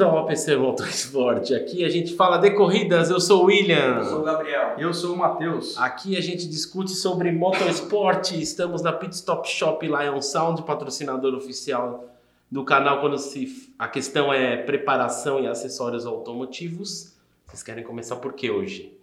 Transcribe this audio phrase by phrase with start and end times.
[0.00, 1.50] Bem-vindos ao APC Motorsport.
[1.52, 3.10] Aqui a gente fala de corridas.
[3.10, 3.98] Eu sou o William.
[3.98, 4.74] Eu sou o Gabriel.
[4.78, 5.76] Eu sou o Matheus.
[5.76, 8.32] Aqui a gente discute sobre motorsport.
[8.32, 12.06] Estamos na Pit Stop Shop Lion Sound, patrocinador oficial
[12.50, 17.14] do canal quando se a questão é preparação e acessórios automotivos.
[17.44, 18.98] Vocês querem começar por que hoje?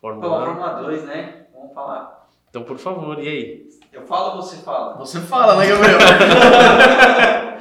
[0.00, 1.46] Fórmula, Pô, Fórmula 2, né?
[1.54, 2.28] Vamos falar.
[2.50, 3.68] Então, por favor, e aí?
[3.92, 4.96] Eu falo ou você fala?
[4.96, 7.44] Você fala, né, Gabriel?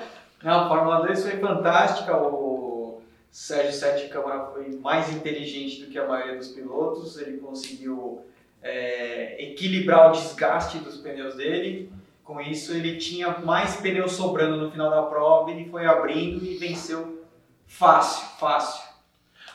[0.44, 2.18] Não, a Fórmula 2 foi fantástica.
[2.18, 7.18] O Sérgio Sete Câmara foi mais inteligente do que a maioria dos pilotos.
[7.18, 8.22] Ele conseguiu
[8.62, 11.92] é, equilibrar o desgaste dos pneus dele.
[12.24, 15.50] Com isso, ele tinha mais pneus sobrando no final da prova.
[15.50, 17.24] Ele foi abrindo e venceu
[17.66, 18.84] fácil, fácil.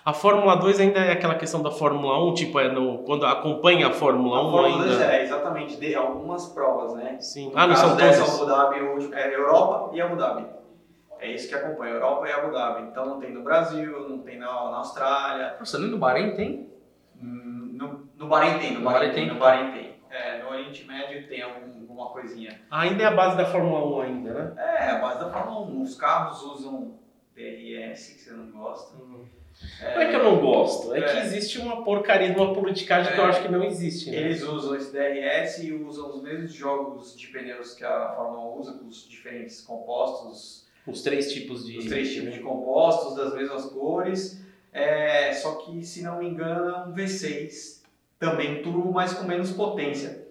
[0.04, 3.88] A Fórmula 2 ainda é aquela questão da Fórmula 1, tipo, é no, quando acompanha
[3.88, 4.96] a Fórmula a 1 Fórmula ainda.
[4.96, 7.18] 2 é, exatamente, de algumas provas, né?
[7.20, 7.50] Sim.
[7.50, 8.20] No ah, não são todas?
[8.20, 8.78] Abu Dhabi,
[9.12, 10.57] é Europa e Abu Dhabi.
[11.20, 12.82] É isso que acompanha, Europa e Abu Dhabi.
[12.88, 15.56] Então não tem no Brasil, não tem na, na Austrália.
[15.58, 16.68] Nossa, nem no Bahrein tem?
[17.20, 19.26] Hum, No, no Bahrein tem, no Bahrein tem.
[19.28, 19.88] No Bahrein tem.
[20.10, 22.60] É, no Oriente Médio tem algum, alguma coisinha.
[22.70, 24.54] Ainda é a base da Fórmula 1 ainda, né?
[24.56, 25.82] É, a base da Fórmula 1.
[25.82, 26.94] Os carros usam
[27.34, 28.96] DRS, que você não gosta.
[28.96, 31.02] Não é que eu não gosto, é, É.
[31.02, 33.28] que existe uma porcaria de uma politicagem que eu É.
[33.28, 34.16] acho que não existe, né?
[34.18, 38.58] Eles usam esse DRS e usam os mesmos jogos de pneus que a Fórmula 1
[38.60, 41.78] usa, com os diferentes compostos Os três tipos de.
[41.78, 46.68] os três tipos de compostos das mesmas cores, é, só que se não me engano
[46.70, 47.82] é um V6
[48.18, 50.26] também turbo, mas com menos potência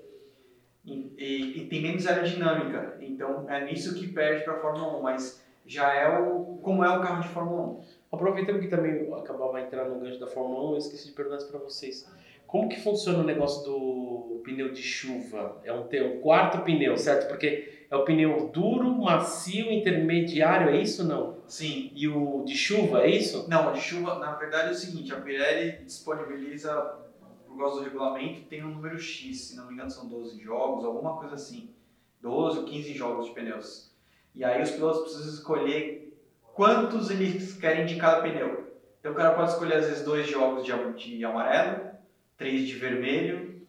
[0.86, 5.02] e, e- e tem menos aerodinâmica, então é nisso que perde para a Fórmula 1,
[5.02, 7.82] mas já é o como é o carro de Fórmula 1.
[8.12, 11.50] Aproveitando que também acabava entrando no gancho da Fórmula 1, eu esqueci de perguntar isso
[11.50, 12.10] pra vocês.
[12.46, 15.60] Como que funciona o negócio do pneu de chuva?
[15.66, 17.28] É um, te- um quarto pneu, certo?
[17.28, 21.38] Porque é o pneu duro, macio, intermediário, é isso ou não?
[21.48, 21.92] Sim.
[21.96, 23.48] E o de chuva, é isso?
[23.50, 26.74] Não, de chuva, na verdade é o seguinte, a Pirelli disponibiliza,
[27.48, 30.84] por causa do regulamento, tem um número X, se não me engano são 12 jogos,
[30.86, 31.70] alguma coisa assim.
[32.22, 33.92] 12 ou 15 jogos de pneus.
[34.36, 36.20] E aí os pilotos precisam escolher
[36.54, 38.74] quantos eles querem de cada pneu.
[39.00, 41.92] Então o cara pode escolher às vezes dois jogos de, am- de amarelo,
[42.36, 43.62] três de vermelho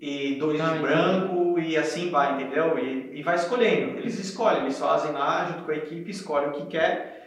[0.00, 2.78] e dois Ah, de branco e assim vai, entendeu?
[2.78, 3.98] E, e vai escolhendo.
[3.98, 7.18] Eles escolhem, eles fazem lá junto com a equipe, escolhem o que quer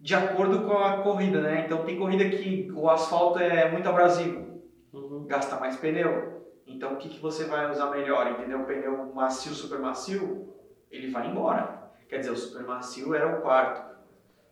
[0.00, 1.62] de acordo com a corrida, né?
[1.66, 4.46] Então tem corrida que o asfalto é muito abrasivo,
[4.92, 5.26] Uhum.
[5.26, 6.46] gasta mais pneu.
[6.66, 8.60] Então o que, que você vai usar melhor, entendeu?
[8.60, 10.54] O pneu macio, super macio,
[10.90, 11.90] ele vai embora.
[12.08, 13.88] Quer dizer, o super macio era o quarto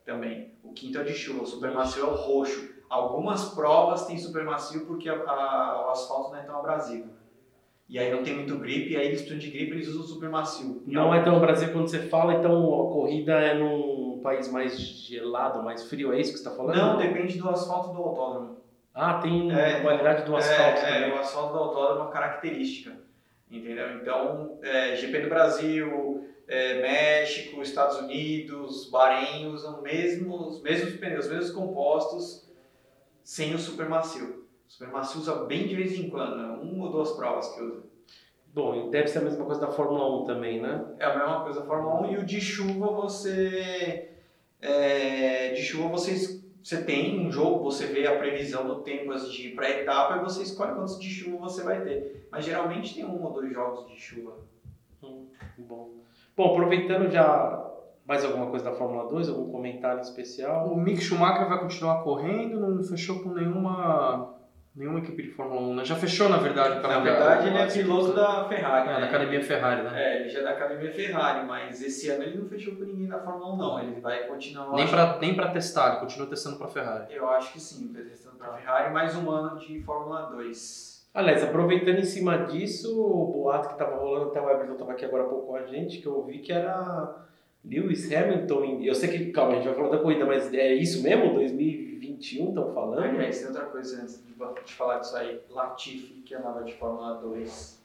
[0.05, 0.51] também.
[0.63, 2.75] O quinto é de chuva, o super macio é o roxo.
[2.89, 7.09] Algumas provas tem super macio porque a- a- o asfalto não é tão abrasivo.
[7.89, 10.07] E aí não tem muito grip, e aí eles precisam de grip, eles usam o
[10.07, 10.83] super macio.
[10.85, 15.63] Não é tão Brasil quando você fala, então a corrida é num país mais gelado,
[15.63, 16.75] mais frio, é isso que você está falando?
[16.75, 18.57] Não, depende do asfalto do autódromo.
[18.93, 21.11] Ah, tem É, qualidade do asfalto é, também.
[21.11, 22.97] É, o asfalto do autódromo é uma característica.
[23.49, 23.95] Entendeu?
[24.01, 31.25] Então, é, GP do Brasil, é, México, Estados Unidos, Bahrein usam mesmo, os mesmos pneus,
[31.25, 32.45] os mesmos compostos,
[33.23, 34.46] sem o super macio.
[34.67, 36.59] O super macio usa bem de vez em quando, né?
[36.61, 37.83] uma ou duas provas que usa.
[38.53, 40.83] Bom, e deve ser a mesma coisa da Fórmula 1 também, né?
[40.99, 44.09] É a mesma coisa da Fórmula 1 e o de chuva você.
[44.61, 49.31] é, de chuva vocês, você tem um jogo, você vê a previsão do tempo antes
[49.31, 52.27] de ir para etapa e você escolhe quantos de chuva você vai ter.
[52.31, 54.37] Mas geralmente tem um ou dois jogos de chuva.
[55.03, 55.91] Hum, bom.
[56.35, 57.67] Bom, aproveitando já
[58.07, 60.71] mais alguma coisa da Fórmula 2, algum comentário especial?
[60.71, 64.36] O Mick Schumacher vai continuar correndo, não fechou com nenhuma,
[64.77, 65.83] nenhuma equipe de Fórmula 1, né?
[65.85, 66.79] Já fechou, na verdade.
[66.79, 68.87] o Na verdade, ele é a- piloto da Ferrari.
[68.89, 68.99] É, né?
[69.01, 69.91] da Academia Ferrari, né?
[69.95, 73.07] É, ele já é da Academia Ferrari, mas esse ano ele não fechou com ninguém
[73.07, 73.79] da Fórmula 1, não.
[73.81, 74.71] Ele vai continuar.
[74.75, 77.05] Nem acho- pra, nem pra testar, ele continua testando pra Ferrari.
[77.13, 81.07] Eu acho que sim, testando para Ferrari, mais um ano de Fórmula 2.
[81.13, 85.03] Aliás, aproveitando em cima disso, o boato que estava rolando, até o Everton estava aqui
[85.05, 87.25] agora há pouco com a gente, que eu ouvi que era
[87.69, 88.63] Lewis Hamilton.
[88.63, 91.33] em- Eu sei que, calma, a gente vai falar da corrida, mas é isso mesmo?
[91.33, 93.03] 2021 estão falando?
[93.03, 94.27] Aliás, tem outra coisa antes de
[94.65, 95.39] de falar disso aí.
[95.49, 97.81] Latifi, que andava de Fórmula 2,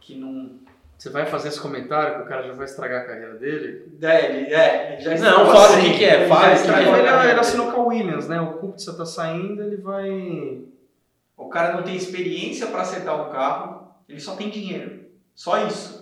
[0.00, 0.50] que não...
[0.96, 3.84] Você vai fazer esse comentário que o cara já vai estragar a carreira dele?
[4.02, 6.46] É, ele, é, ele já Não, estragou fala assim, o que que é, ele fala
[6.46, 6.48] é.
[6.48, 7.40] a Ele, carreira ele dele.
[7.40, 8.40] assinou com a Williams, né?
[8.40, 10.62] O Kubica tá saindo, ele vai...
[11.36, 15.04] O cara não tem experiência para acertar um carro, ele só tem dinheiro.
[15.34, 15.97] Só isso.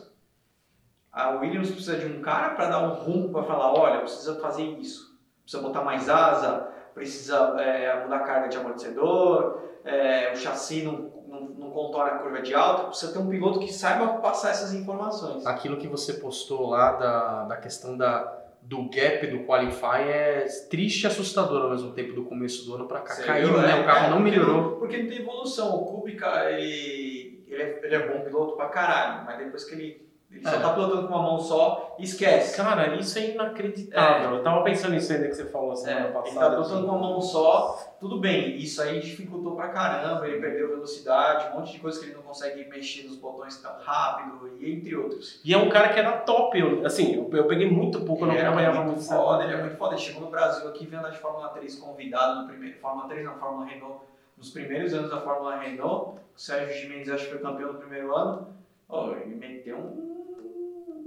[1.17, 4.65] A Williams precisa de um cara para dar um rumo, para falar, olha, precisa fazer
[4.65, 5.19] isso.
[5.43, 11.11] Precisa botar mais asa, precisa é, mudar a carga de amortecedor, é, o chassi não,
[11.27, 12.89] não, não contorna a curva de alta.
[12.89, 15.47] Precisa ter um piloto que saiba passar essas informações.
[15.47, 21.05] Aquilo que você postou lá da, da questão da, do gap do qualify é triste
[21.05, 23.17] e assustador ao mesmo tempo do começo do ano pra cá.
[23.23, 23.79] Caiu, né?
[23.79, 24.77] é, O carro é, não porque melhorou.
[24.77, 25.75] Porque não tem evolução.
[25.75, 30.06] O Kubica, ele, ele, é, ele é bom piloto pra caralho, mas depois que ele,
[30.31, 30.61] ele só É.
[30.61, 32.57] tá pilotando com uma mão só, esquece.
[32.57, 34.37] Cara, isso é inacreditável.
[34.37, 36.51] Eu tava pensando nisso ainda que você falou É, semana ele tá passada.
[36.57, 38.57] pilotando com uma mão só, tudo bem.
[38.57, 42.23] Isso aí dificultou pra caramba, ele perdeu velocidade, um monte de coisa que ele não
[42.23, 45.41] consegue mexer nos botões tão rápido, e entre outros.
[45.45, 46.59] E é um cara que era top.
[46.59, 49.09] eu- assim, eu, eu peguei muito pouco, eu não era acompanhava muito muito.
[49.09, 49.95] foda, ele é muito foda.
[49.95, 52.79] Ele chegou no Brasil aqui, andar de Fórmula 3 convidado no primeiro.
[52.79, 54.01] Fórmula 3 não, Fórmula Renault.
[54.37, 58.15] Nos primeiros anos da Fórmula Renault, o Sérgio Gimenez acho que foi campeão no primeiro
[58.15, 58.49] ano.
[58.89, 60.16] Ó, ele meteu um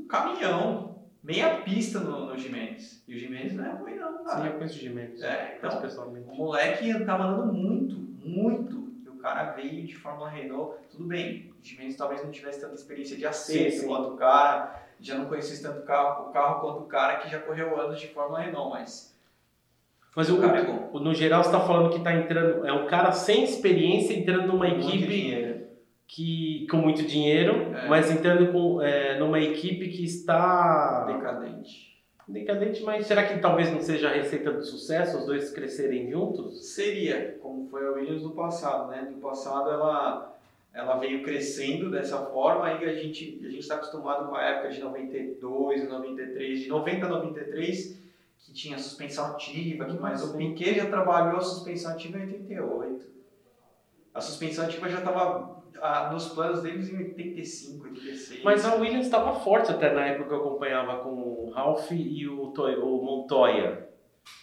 [0.10, 3.04] caminhão, meia pista no, no Gimenez.
[3.08, 4.48] E o Gimenez não é ruim, não, Sim, cara.
[4.48, 5.22] eu conheço de menos.
[5.22, 6.28] É, então, pessoalmente.
[6.30, 8.90] o moleque tava andando muito, muito.
[9.06, 11.52] E o cara veio de Fórmula Renault, tudo bem.
[11.62, 13.88] O Gimenez talvez não tivesse tanta experiência de Sim, sim.
[13.88, 17.30] quanto o cara, já não conhecesse tanto o carro, o carro quanto o cara que
[17.30, 19.16] já correu anos de Fórmula Renault, mas
[20.16, 20.90] Mas o o, cara é bom.
[20.94, 22.66] o- no geral você tá falando que tá entrando.
[22.66, 25.49] É um cara sem experiência entrando numa equipe.
[26.10, 26.66] Que.
[26.70, 27.88] com muito dinheiro, É.
[27.88, 31.06] mas entrando com, é, numa equipe que está.
[31.06, 31.88] decadente.
[32.28, 36.74] Decadente, mas será que talvez não seja a receita do sucesso, os dois crescerem juntos?
[36.74, 39.08] Seria, como foi a Williams do passado, né?
[39.12, 40.38] Do passado ela,
[40.74, 44.70] ela veio crescendo dessa forma e a gente a gente está acostumado com a época
[44.70, 48.00] de 92, 93, de 90 a 93,
[48.38, 50.54] que tinha suspensão ativa, que mas o Sim.
[50.54, 53.06] Piquet já trabalhou a suspensão ativa em 88.
[54.14, 55.59] A suspensão ativa já estava
[56.12, 58.44] nos planos deles em 85, 86.
[58.44, 62.28] Mas a Williams estava forte até na época que eu acompanhava com o Ralph e
[62.28, 63.88] o, Toy- o Montoya.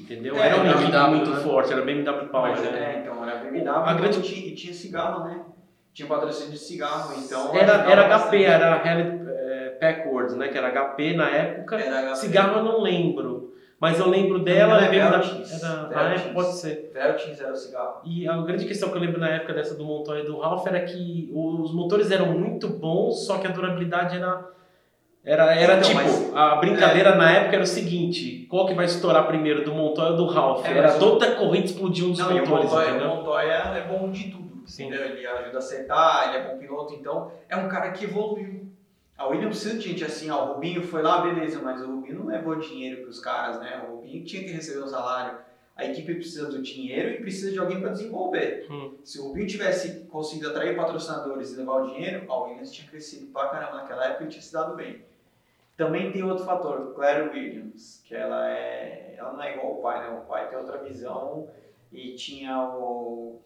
[0.00, 0.36] Entendeu?
[0.36, 1.40] É, era uma BMW, equipe muito né?
[1.40, 2.50] forte, era BMW Power.
[2.50, 2.94] Mas, né?
[2.96, 5.40] é, então, era BMW, A grande- e tinha, tinha cigarro, né?
[5.92, 7.54] Tinha patrocínio de cigarro, então...
[7.56, 10.48] Era, era HP, era Hewlett é, Packard, né?
[10.48, 11.76] Que era HP na época.
[11.76, 12.16] Era HP.
[12.16, 13.45] Cigarro eu não lembro.
[13.78, 15.10] Mas eu lembro dela, é era BMW.
[15.10, 15.62] Veltins.
[15.62, 16.90] Era, ah, é, pode ser.
[16.94, 18.00] Veltins era o cigarro.
[18.04, 20.66] E a grande questão que eu lembro na época dessa do Montoya e do Ralph
[20.66, 24.48] era que os motores eram muito bons, só que a durabilidade era.
[25.22, 28.86] Era, era Então, tipo, mas- a brincadeira na época era o seguinte: qual que vai
[28.86, 30.64] estourar primeiro, do Montoya ou do Ralph?
[30.64, 33.16] É, era o- toda a corrida explodir um dos Não, e o motores, Montoya, o?
[33.16, 34.46] Montoya é bom de tudo.
[34.66, 34.86] Sim.
[34.86, 35.04] Entendeu?
[35.06, 38.65] Ele ajuda a acertar, ele é bom piloto, então é um cara que evoluiu.
[39.16, 42.18] A Williams precisa de gente assim, ó, o Rubinho foi lá, beleza, mas o Rubinho
[42.18, 43.82] não levou dinheiro para os caras, né?
[43.88, 45.38] O Rubinho tinha que receber um salário.
[45.74, 48.66] A equipe precisa do dinheiro e precisa de alguém para desenvolver.
[48.70, 48.94] Hum.
[49.02, 53.26] Se o Rubinho tivesse conseguido atrair patrocinadores e levar o dinheiro, a Williams tinha crescido
[53.26, 55.02] pra caramba naquela época e tinha se dado bem.
[55.76, 60.00] Também tem outro fator, Claire Williams, que ela é, ela não é igual ao pai,
[60.00, 60.18] né?
[60.18, 61.48] O pai tem outra visão
[61.92, 63.40] e tinha o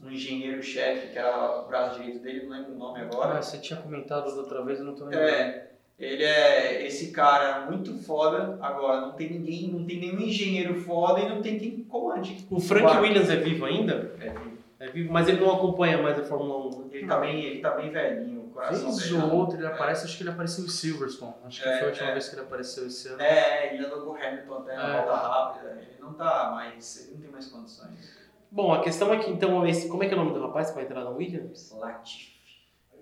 [0.00, 3.38] um engenheiro-chefe, que era o braço direito dele, não lembro o nome agora.
[3.38, 5.24] Ah, você tinha comentado da outra vez, eu não tô lembrando.
[5.28, 5.68] É,
[5.98, 8.58] ele é esse cara muito foda.
[8.60, 12.46] Agora, não tem ninguém, não tem nenhum engenheiro foda e não tem quem comande.
[12.50, 12.98] O Frank.
[12.98, 14.12] Williams é vivo ainda?
[14.20, 14.52] É,
[14.84, 16.80] É vivo, mas ele não acompanha mais a Fórmula 1.
[16.80, 16.86] né?
[16.92, 19.22] ele, tá bem, ele tá bem velhinho, o coração Vez dele.
[19.22, 19.68] ou outra ele É.
[19.70, 21.34] aparece, acho que ele apareceu em Silverstone.
[21.46, 22.12] Acho que É, foi a última é.
[22.12, 23.20] vez que ele apareceu esse ano.
[23.22, 24.96] É, ele andou com o Hamilton até na É.
[25.04, 25.70] volta rápida.
[25.80, 27.00] Ele não tá mais.
[27.00, 28.21] Ele não tem mais condições.
[28.52, 30.68] Bom, a questão é que então, esse, como é que é o nome do rapaz
[30.68, 31.74] que vai entrar na Williams?
[31.80, 32.32] Latifi.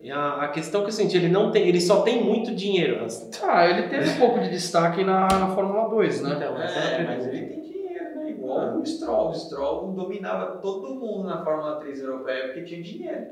[0.00, 2.54] E a, a questão é que eu senti, ele não tem, ele só tem muito
[2.54, 3.04] dinheiro.
[3.42, 6.34] Ah, ele teve um pouco de destaque na, na Fórmula 2, né?
[6.36, 8.30] Então, a É, mas ele tem dinheiro, né?
[8.30, 9.30] Igual o Stroll.
[9.30, 13.26] O Stroll dominava todo mundo na Fórmula 3 europeia porque tinha dinheiro.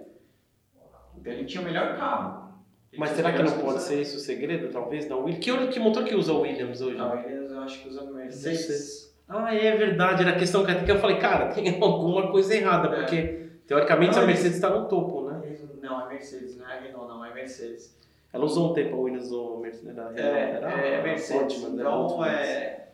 [1.17, 2.49] Então ele tinha o melhor carro.
[2.93, 5.45] Ele Mas será que não pode ser isso o segredo, talvez, Williams?
[5.45, 6.97] Que, que motor que usa o Williams hoje?
[6.97, 9.08] Não, eles eu acho que usam Mercedes.
[9.29, 13.01] Ah, é verdade, era a questão que eu falei, cara, tem alguma coisa errada, É.
[13.01, 15.43] porque teoricamente Não, a eles- Mercedes está no topo, né?
[15.83, 17.97] Não, é Mercedes, não é Renault, não, é Mercedes.
[18.33, 21.43] Ela usou um tempo, a Williams a Mercedes, era, É, era é Mercedes.
[21.63, 21.85] ótima, né?
[21.85, 22.89] Muito então é,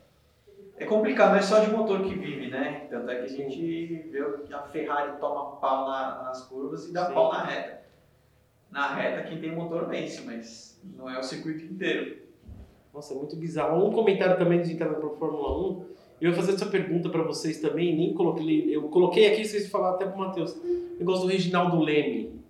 [0.79, 2.87] é complicado, não é só de motor que vive, né?
[2.91, 6.93] Tanto é que a gente vê que a Ferrari toma pau na- nas curvas e
[6.93, 7.15] dá Sim.
[7.15, 7.83] pau na reta.
[8.71, 12.17] Na reta quem tem motor vence, mas não é o circuito inteiro.
[12.93, 13.85] Nossa, é muito bizarro.
[13.87, 15.85] Um comentário também de entrar para Fórmula 1.
[16.25, 18.75] Eu ia fazer essa pergunta para vocês também, nem coloquei.
[18.75, 20.57] Eu coloquei aqui, vocês falaram até pro Matheus.
[20.99, 22.41] Negócio do Reginaldo Leme.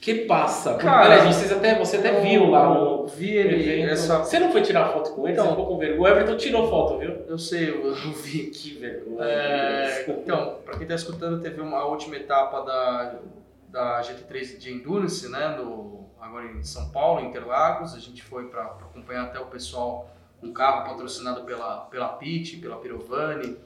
[0.00, 0.74] Que passa?
[0.74, 3.08] Cara, Aliás, vocês até, você até viu lá no.
[3.08, 4.18] Vi ele, essa...
[4.18, 5.32] Você não foi tirar foto com ele?
[5.32, 5.46] Então.
[5.46, 6.00] você ficou com vergonha.
[6.00, 7.10] O Everton tirou foto, viu?
[7.26, 8.50] Eu sei, eu, eu vi.
[8.50, 9.24] Que vergonha.
[9.24, 13.18] É, então, para quem está escutando, teve uma última etapa da,
[13.68, 17.94] da GT3 de Endurance, né, no, agora em São Paulo, em Interlagos.
[17.94, 20.08] A gente foi para acompanhar até o pessoal,
[20.42, 23.56] um carro patrocinado pela, pela Pitt, pela Pirovani,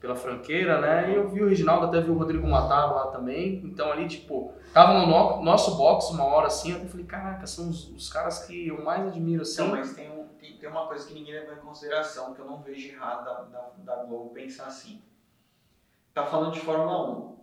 [0.00, 1.10] pela Franqueira, né?
[1.10, 3.62] E eu vi o Reginaldo, até vi o Rodrigo Matava lá também.
[3.64, 7.68] Então ali, tipo, tava no no- nosso box uma hora assim, eu falei, caraca, são
[7.70, 9.62] os, os caras que eu mais admiro, assim.
[9.62, 12.44] Então, mas tem, um, tem, tem uma coisa que ninguém leva em consideração, que eu
[12.46, 13.42] não vejo errado da,
[13.84, 15.02] da, da Globo pensar assim.
[16.12, 17.36] Tá falando de Fórmula 1.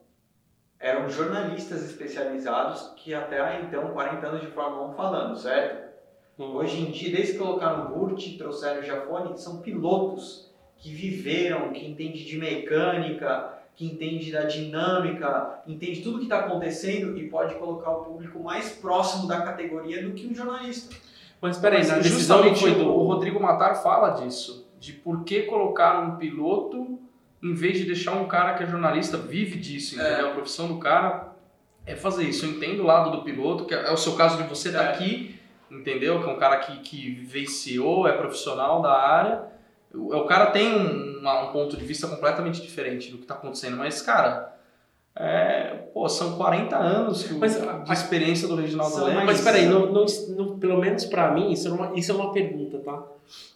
[0.79, 5.92] Eram jornalistas especializados que até então, 40 anos de Fórmula 1 falando, certo?
[6.37, 6.55] Uhum.
[6.55, 10.91] Hoje em dia, desde que colocaram o Burt e trouxeram o Jafone, são pilotos que
[10.93, 17.27] viveram, que entendem de mecânica, que entende da dinâmica, entende tudo que está acontecendo e
[17.29, 20.95] pode colocar o público mais próximo da categoria do que um jornalista.
[21.41, 22.87] Mas peraí, Mas na decisão foi do.
[22.87, 26.99] o Rodrigo Matar fala disso, de por que colocar um piloto
[27.41, 30.07] em vez de deixar um cara que é jornalista, vive disso, É.
[30.13, 30.29] entendeu?
[30.29, 31.33] A profissão do cara
[31.85, 32.45] é fazer isso.
[32.45, 34.89] Eu entendo o lado do piloto, que é o seu caso de você estar É.
[34.93, 35.37] aqui,
[35.79, 36.21] entendeu?
[36.21, 39.43] Que é um cara que, que vivenciou, é profissional da área.
[39.93, 43.35] O, o cara tem um, uma- um ponto de vista completamente diferente do que está
[43.35, 44.53] acontecendo, mas, cara,
[45.15, 49.15] é, pô, são 40 anos que o- Mas, de experiência do Reginaldo são Leme.
[49.17, 52.15] mais- Mas peraí, não, não, não- pelo menos pra mim, isso é, uma, isso é
[52.15, 53.03] uma pergunta, tá?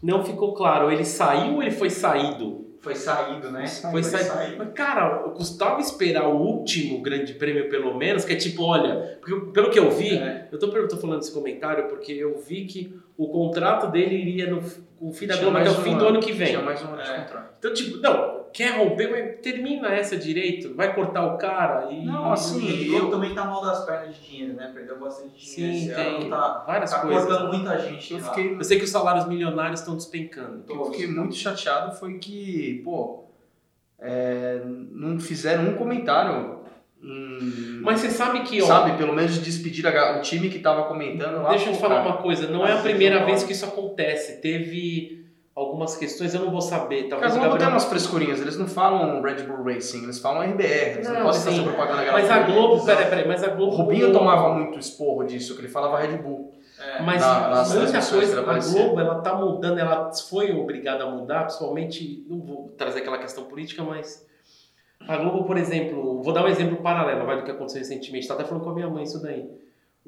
[0.01, 2.65] Não ficou claro, ele saiu ou ele foi saído?
[2.87, 3.67] Foi saído, né?
[3.67, 4.55] Foi Foi saído.
[4.57, 9.17] Mas, cara, eu custava esperar o último grande prêmio, pelo menos, que é tipo, olha,
[9.21, 10.47] porque, pelo que eu vi, É.
[10.51, 14.49] eu tô, eu tô falando esse comentário porque eu vi que o contrato dele iria
[14.49, 14.61] no
[14.99, 16.17] o fim da Globo até o fim um do ano.
[16.17, 16.47] ano que vem.
[16.47, 17.19] Tinha mais um ano de É.
[17.19, 17.53] contrato.
[17.59, 22.03] Então, tipo, não, quer romper, mas termina essa direito, vai cortar o cara e.
[22.03, 24.71] Não, assim, E eu- também tá mal das pernas de dinheiro, né?
[24.73, 27.25] Perdeu bastante dinheiro Sim, tem tá, várias tá coisas.
[27.25, 30.61] cortando muita gente Eu fiquei, Eu sei que os salários milionários estão despencando.
[30.61, 33.25] o que eu fiquei muito chateado foi que, pô,
[33.99, 36.57] é, não fizeram um comentário.
[37.03, 40.85] hum, Mas você sabe que, ó, sabe, pelo menos de despedir o time que tava
[40.85, 41.51] comentando lá.
[41.51, 43.45] Deixa eu te falar cara, uma coisa, não Mas é a primeira vez pode.
[43.45, 44.41] que isso acontece.
[44.41, 45.16] Teve
[45.57, 47.07] algumas questões, eu não vou saber.
[47.09, 47.71] Talvez o Globo tem Gabriel...
[47.71, 51.41] umas frescurinhas, eles não falam Red Bull Racing, eles falam RBR, eles não, Não, podem
[51.41, 52.39] fazer propaganda Mas a.
[52.43, 53.75] Globo, peraí, peraí, mas a O Globo.
[53.75, 56.53] Rubinho tomava muito esporro disso, que ele falava Red Bull.
[56.79, 57.01] É.
[57.01, 58.59] Mas na- nas muita coisa, a.
[58.59, 63.45] Globo, ela tá mudando, ela foi obrigada a mudar, principalmente, não vou trazer aquela questão
[63.45, 64.23] política, mas
[65.07, 68.35] a Globo, por exemplo, vou dar um exemplo paralelo, vai do que aconteceu recentemente, tá
[68.35, 69.49] até falando com a minha mãe isso daí.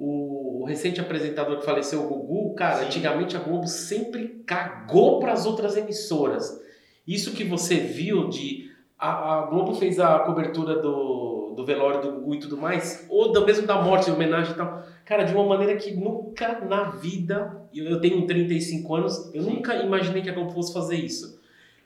[0.02, 2.86] O, o recente apresentador que faleceu, o Gugu, cara, Sim.
[2.86, 6.62] antigamente a Globo sempre cagou para as outras emissoras.
[7.06, 8.70] Isso que você viu de.
[8.98, 13.46] A, a Globo fez a cobertura do, do velório do Gugu e tudo mais, ou
[13.46, 14.84] mesmo da morte, homenagem e tal.
[15.04, 19.56] Cara, de uma maneira que nunca na vida, eu, eu tenho 35 anos, eu Sim.
[19.56, 21.40] nunca imaginei que a Globo fosse fazer isso.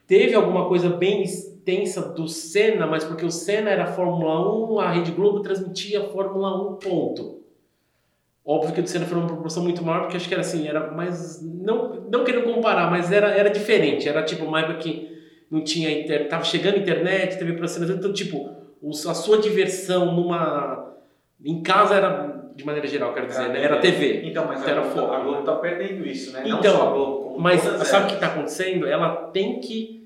[0.06, 4.92] Teve alguma coisa bem extensa do Senna, mas porque o Senna era Fórmula 1, a
[4.92, 7.43] Rede Globo transmitia Fórmula 1, ponto.
[8.46, 10.68] Óbvio que o do Senna foi uma proporção muito maior, porque acho que era assim,
[10.68, 11.42] era mais.
[11.42, 14.08] Não, não querendo comparar, mas era, era diferente.
[14.10, 15.10] Era tipo uma época que
[15.50, 18.50] não tinha internet, tava chegando internet, teve processamento, então, tipo,
[19.08, 20.92] a sua diversão numa.
[21.44, 23.64] Em casa era, de maneira geral, quero dizer, né?
[23.64, 24.24] era TV.
[24.26, 26.44] Então, mas Era foco, a Globo tá perdendo isso, né?
[26.46, 28.86] Então, não só a Globo, Mas sabe o que está acontecendo?
[28.88, 30.04] Ela tem que.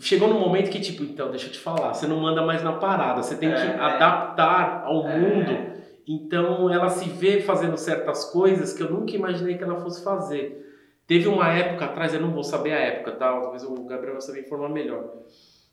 [0.00, 2.72] Chegou num momento que, tipo, então, deixa eu te falar, você não manda mais na
[2.72, 3.78] parada, você tem É, que é.
[3.80, 5.18] adaptar ao É.
[5.18, 5.73] mundo.
[6.06, 10.64] Então, ela se vê fazendo certas coisas que eu nunca imaginei que ela fosse fazer.
[11.06, 13.30] Teve uma época atrás, eu não vou saber a época, tá?
[13.40, 15.04] Talvez o Gabriel vai saber informar melhor.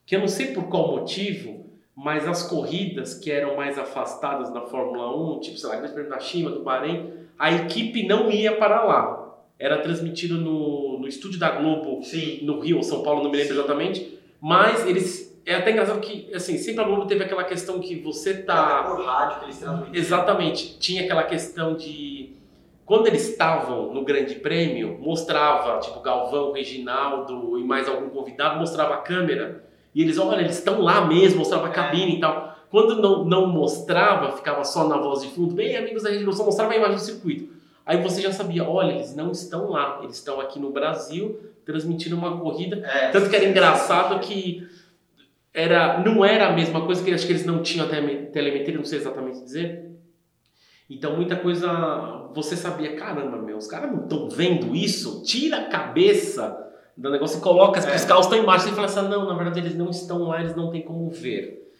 [0.05, 4.61] Que eu não sei por qual motivo, mas as corridas que eram mais afastadas da
[4.61, 8.55] Fórmula 1, tipo, sei lá, Grande Prêmio da China, do Bahrein, a equipe não ia
[8.57, 9.21] para lá.
[9.57, 12.39] Era transmitido no, no estúdio da Globo Sim.
[12.43, 14.19] no Rio ou São Paulo, não me lembro exatamente.
[14.41, 15.30] Mas eles.
[15.45, 18.79] É até engraçado que, assim, sempre a Globo teve aquela questão que você tá.
[18.81, 19.99] Até por rádio que eles transmitem.
[19.99, 20.77] Exatamente.
[20.79, 22.33] Tinha aquela questão de.
[22.85, 28.95] Quando eles estavam no Grande Prêmio, mostrava, tipo, Galvão, Reginaldo e mais algum convidado, mostrava
[28.95, 29.63] a câmera.
[29.95, 31.73] E eles, olha, eles estão lá mesmo, mostrava a É.
[31.73, 32.55] cabine e tal.
[32.69, 36.37] Quando não, não mostrava, ficava só na voz de fundo, bem, amigos da Rede Globo,
[36.37, 37.53] só mostrava a imagem do circuito.
[37.85, 42.15] Aí você já sabia, olha, eles não estão lá, eles estão aqui no Brasil transmitindo
[42.15, 42.77] uma corrida.
[42.85, 44.67] É, Tanto que era engraçado que
[45.53, 48.85] era, não era a mesma coisa, que acho que eles não tinham até telemetria, não
[48.85, 49.91] sei exatamente dizer.
[50.89, 55.23] Então muita coisa você sabia, caramba, meu, os caras não estão vendo isso?
[55.23, 56.57] Tira a cabeça
[56.95, 57.95] do negócio e coloca, É.
[57.95, 60.55] os carros estão embaixo e fala assim, não, na verdade eles não estão lá, eles
[60.55, 61.71] não têm como ver.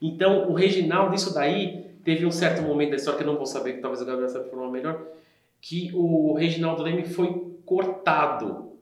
[0.00, 3.46] Então o Reginaldo, isso daí, teve um certo momento da história que eu não vou
[3.46, 5.00] saber, que talvez o Gabriel saiba informar melhor,
[5.60, 8.72] que o Reginaldo Leme foi cortado.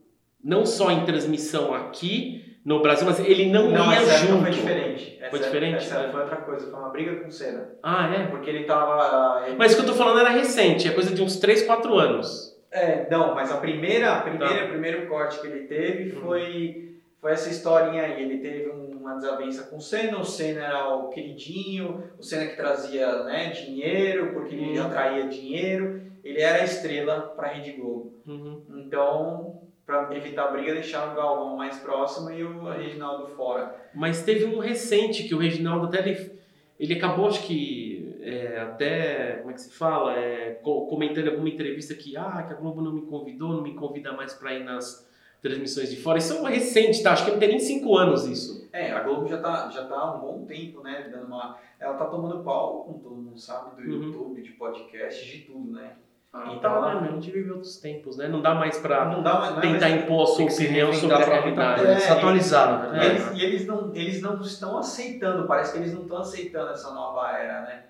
[0.43, 4.43] Não só em transmissão aqui no Brasil, mas ele não, Não, ia junto.
[4.43, 5.19] foi diferente.
[5.21, 5.77] Essa Foi diferente?
[5.77, 7.71] Essa época foi outra coisa, foi uma briga com o Senna.
[7.83, 8.27] Ah, é?
[8.27, 9.47] Porque ele tava.
[9.47, 11.95] ele- Mas o que eu tô falando era recente, é coisa de uns 3, 4
[11.99, 12.53] anos.
[12.71, 14.23] É, não, mas a primeira, a Tá.
[14.31, 16.23] primeira, o primeiro corte que ele teve Uhum.
[16.23, 18.23] foi, foi essa historinha aí.
[18.23, 22.57] Ele teve uma desavença com o Senna, o Senna era o queridinho, o Senna que
[22.57, 24.87] trazia né, dinheiro, porque ele Uhum.
[24.87, 26.01] atraía dinheiro.
[26.25, 28.15] Ele era a estrela para a Rede Globo.
[28.27, 28.63] Uhum.
[28.77, 29.62] Então,
[30.07, 33.75] para evitar briga, deixaram o Galvão mais próximo e o Reginaldo fora.
[33.95, 36.33] Mas teve um recente que o Reginaldo até ele,
[36.79, 41.31] ele acabou, acho que é, até, como é que se fala, é, co- comentando em
[41.31, 44.55] alguma entrevista que, ah, que a Globo não me convidou, não me convida mais para
[44.55, 46.19] ir nas transmissões de fora.
[46.19, 47.13] Isso é um recente, tá?
[47.13, 48.69] Acho que não tem nem cinco anos isso.
[48.73, 51.59] É, a Globo já tá, já tá há um bom tempo, né, dando uma...
[51.81, 54.03] Ela tá tomando pau, como todo mundo sabe, do Uhum.
[54.05, 55.97] YouTube, de podcast, de tudo, né?
[56.35, 58.27] Então, Então, né, meu, a gente vive outros tempos, né?
[58.27, 61.83] Não dá mais é tentar mais- impor a sua opinião sobre a realidade.
[61.83, 65.73] É, coisa, se atualizar, na E eles, e eles não, eles não estão aceitando, parece
[65.73, 67.83] que eles não estão aceitando essa nova era, né?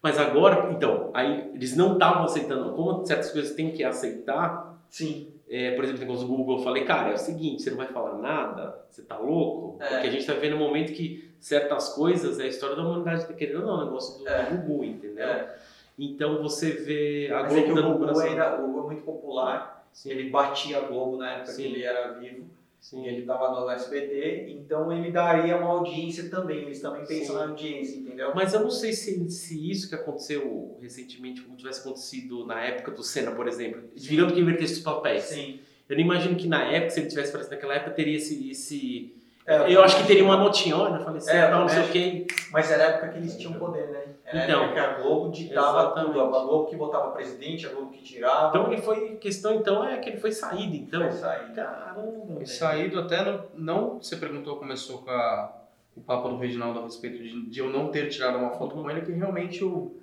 [0.00, 2.72] Mas agora, então, aí eles não estavam aceitando.
[2.74, 5.32] Como certas coisas tem que aceitar, Sim.
[5.50, 7.78] é, por exemplo, o negócio do Google, eu falei, cara, é o seguinte, você não
[7.78, 9.82] vai falar nada, você tá louco?
[9.82, 9.88] É.
[9.88, 13.26] Porque a gente tá vendo um momento que certas coisas, é a história da humanidade,
[13.26, 14.44] tá querendo ou não, o negócio do, É.
[14.44, 15.26] do Google, entendeu?
[15.26, 15.56] É.
[15.98, 18.20] Então você vê a Mas é Globo que o dando Gugu braço.
[18.20, 21.62] ainda, o Gugu é muito popular, Sim, ele batia a Globo na época Sim.
[21.62, 23.06] que ele era vivo, e sim.
[23.06, 27.42] ele tava no SBT, então ele daria uma audiência também, eles também pensam Sim.
[27.42, 28.32] na audiência, entendeu?
[28.34, 32.90] Mas eu não sei se, se isso que aconteceu recentemente, como tivesse acontecido na época
[32.90, 35.22] do Senna, por exemplo, digamos que invertesse os papéis.
[35.24, 35.60] Sim.
[35.88, 38.50] Eu não imagino que na época, se ele tivesse aparecido naquela época, teria esse.
[38.50, 39.14] esse...
[39.46, 42.26] É, eu acho que teria uma notinha, olha, faleceu, É, não sei o quê.
[42.50, 44.00] Mas era a época que eles tinham poder, né?
[44.24, 44.62] Era a Então.
[44.64, 46.06] época que a Globo ditava Exatamente.
[46.14, 48.48] tudo, a Globo que botava presidente, a Globo que tirava.
[48.48, 49.16] Então ele foi.
[49.16, 51.00] questão então é que ele foi saído, então.
[51.00, 51.52] Vai sair.
[51.52, 52.34] Caramba.
[52.36, 55.52] Foi saído até não, não você perguntou começou com a,
[55.94, 58.90] o papo do Reginaldo a respeito de, de eu não ter tirado uma foto com
[58.90, 59.94] ele que realmente eu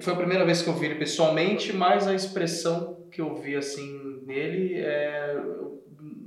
[0.00, 3.54] foi a primeira vez que eu vi ele pessoalmente mas a expressão que eu vi
[3.54, 5.80] assim nele é eu,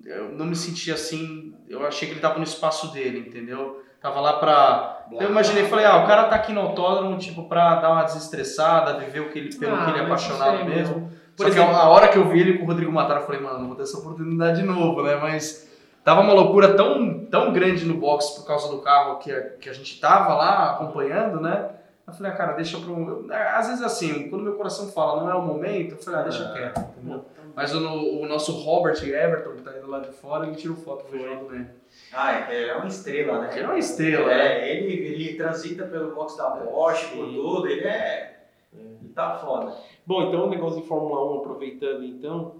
[0.05, 4.19] eu não me senti assim eu achei que ele tava no espaço dele entendeu tava
[4.19, 7.91] lá pra eu imaginei falei ah o cara tá aqui no autódromo tipo pra dar
[7.91, 10.95] uma desestressada viver o que ele pelo Ah, que ele é apaixonado isso aí, mesmo
[10.99, 11.07] meu.
[11.09, 13.25] por Por exemplo, exemplo- a hora que eu vi ele com o Rodrigo Matara, eu
[13.25, 15.15] falei, mano, não vou ter essa oportunidade de novo, né?
[15.15, 15.67] Mas
[16.03, 19.67] tava uma loucura tão, tão grande no box por causa do carro que a, que
[19.69, 21.69] a gente tava lá acompanhando, né?
[22.05, 22.93] Eu falei, ah, cara, deixa pro.
[22.93, 26.23] eu- Às vezes assim, quando meu coração fala, não é o momento, eu falei, ah,
[26.23, 26.51] deixa Ah.
[26.53, 27.25] quieto, entendeu?
[27.55, 27.79] Mas o,
[28.19, 31.49] o nosso Robert Everton, que tá indo lá de fora, ele tirou foto do Reginaldo
[31.51, 31.75] Mendes.
[32.11, 33.49] Ah, é, é uma estrela, né?
[33.53, 34.69] Ele é uma estrela, né?
[34.69, 37.33] É, ele, ele transita pelo box da Porsche, por Sim.
[37.35, 38.47] tudo, ele é.
[38.73, 39.75] Ele tá foda.
[40.05, 42.55] Bom, então o negócio de Fórmula 1, aproveitando então,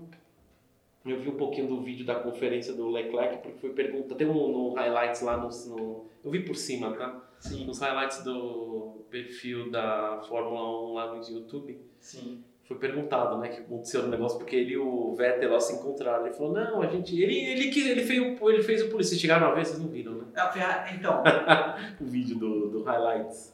[1.06, 4.48] eu vi um pouquinho do vídeo da conferência do Leclerc, porque foi pergunta, tem um
[4.48, 7.20] no highlights lá no, no- Eu vi por cima, tá?
[7.40, 12.44] Sim, Nos highlights do perfil da Fórmula 1 lá no YouTube, sim.
[12.66, 15.74] Foi perguntado, né, o que aconteceu no negócio, porque ele e o Vettel lá se
[15.74, 16.26] encontraram.
[16.26, 17.22] Ele falou, não, a gente.
[17.22, 19.10] Ele, ele, quis, ele, fez, o- ele fez o polícia.
[19.12, 20.24] Vocês chegaram a ver, vocês não viram, né?
[20.36, 21.22] A Ferrari, então,
[22.00, 23.52] O vídeo do, do highlights.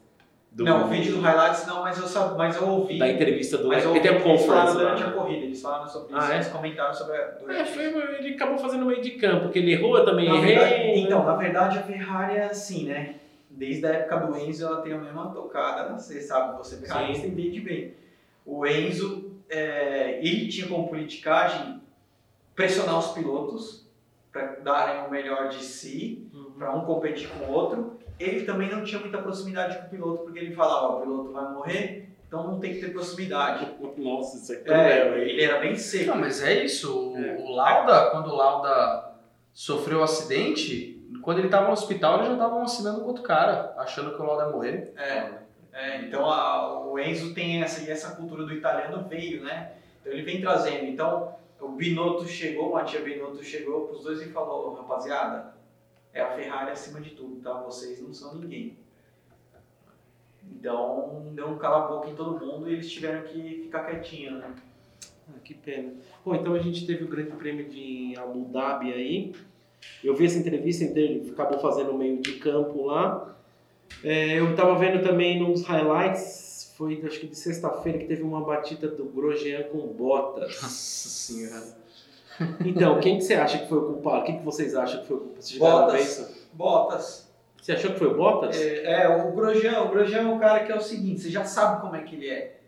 [0.52, 2.98] Do, não, o vídeo do highlights não, mas eu, sab- mas eu ouvi.
[2.98, 5.14] Da entrevista do mas eu ouvi a eles falaram durante a né?
[5.14, 6.36] corrida, eles falaram sobre Ah, isso, é?
[6.36, 7.38] eles comentaram sobre a.
[7.50, 10.56] É, foi, ele acabou fazendo meio de campo, porque ele errou, eu também Na errei.
[10.58, 13.16] verdade, então, na verdade a Ferrari é assim, né?
[13.48, 17.28] Desde a época do Enzo ela tem a mesma tocada, você sabe, você Sim.
[17.28, 17.94] entende bem.
[18.52, 21.82] O Enzo, é, ele tinha como politicagem
[22.56, 23.88] pressionar os pilotos
[24.32, 26.52] para darem o melhor de si, Uhum.
[26.58, 27.98] para um competir com o outro.
[28.20, 31.52] Ele também não tinha muita proximidade com o piloto, porque ele falava, o piloto vai
[31.54, 33.68] morrer, então não tem que ter proximidade.
[33.98, 35.30] Nossa, isso é É, cruel, hein?
[35.30, 36.08] ele era bem seco.
[36.12, 37.14] Não, mas é isso.
[37.14, 37.38] O, É.
[37.40, 39.14] o Lauda, quando o Lauda
[39.54, 43.74] sofreu o acidente, quando ele tava no hospital, eles já estavam assinando com outro cara,
[43.78, 44.94] achando que o Lauda ia morrer.
[44.98, 45.32] É,
[45.74, 49.74] é, então a- o Enzo tem essa, e essa cultura do italiano veio, né?
[50.02, 50.86] Então ele vem trazendo.
[50.86, 55.54] Então o Binotto chegou, o Mattia Binotto chegou pros dois e falou, rapaziada,
[56.14, 57.54] é a Ferrari acima de tudo, tá?
[57.62, 58.78] Vocês não são ninguém.
[60.52, 64.54] Então deu um cala-boca em todo mundo e eles tiveram que ficar quietinhos, né?
[65.30, 65.94] Ah, que pena.
[66.26, 69.36] Bom, então a gente teve o grande prêmio de Abu Dhabi aí.
[70.04, 73.36] Eu vi essa entrevista então ele acabou fazendo meio de campo lá.
[74.04, 78.42] É, eu tava vendo também nos highlights, foi acho que de sexta-feira, que teve uma
[78.42, 80.62] batida do Grosjean com botas.
[80.62, 81.80] Nossa senhora.
[82.66, 84.24] Então, quem que você acha que foi o culpado?
[84.24, 85.42] Quem que vocês acham que foi o culpado?
[85.92, 86.48] Vocês isso?
[86.54, 87.30] Bottas.
[87.62, 88.56] Você achou que foi o Bottas?
[88.56, 91.44] É, é, o Grosjean, o Grosjean é um cara que é o seguinte, você já
[91.44, 92.62] sabe como é que ele é.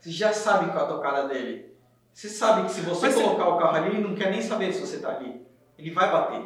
[0.00, 1.72] Você já sabe qual é a tocada dele.
[2.12, 4.42] Você sabe que se você Mas você- colocar o carro ali, ele não quer nem
[4.42, 5.40] saber se você tá ali.
[5.78, 6.44] Ele vai bater.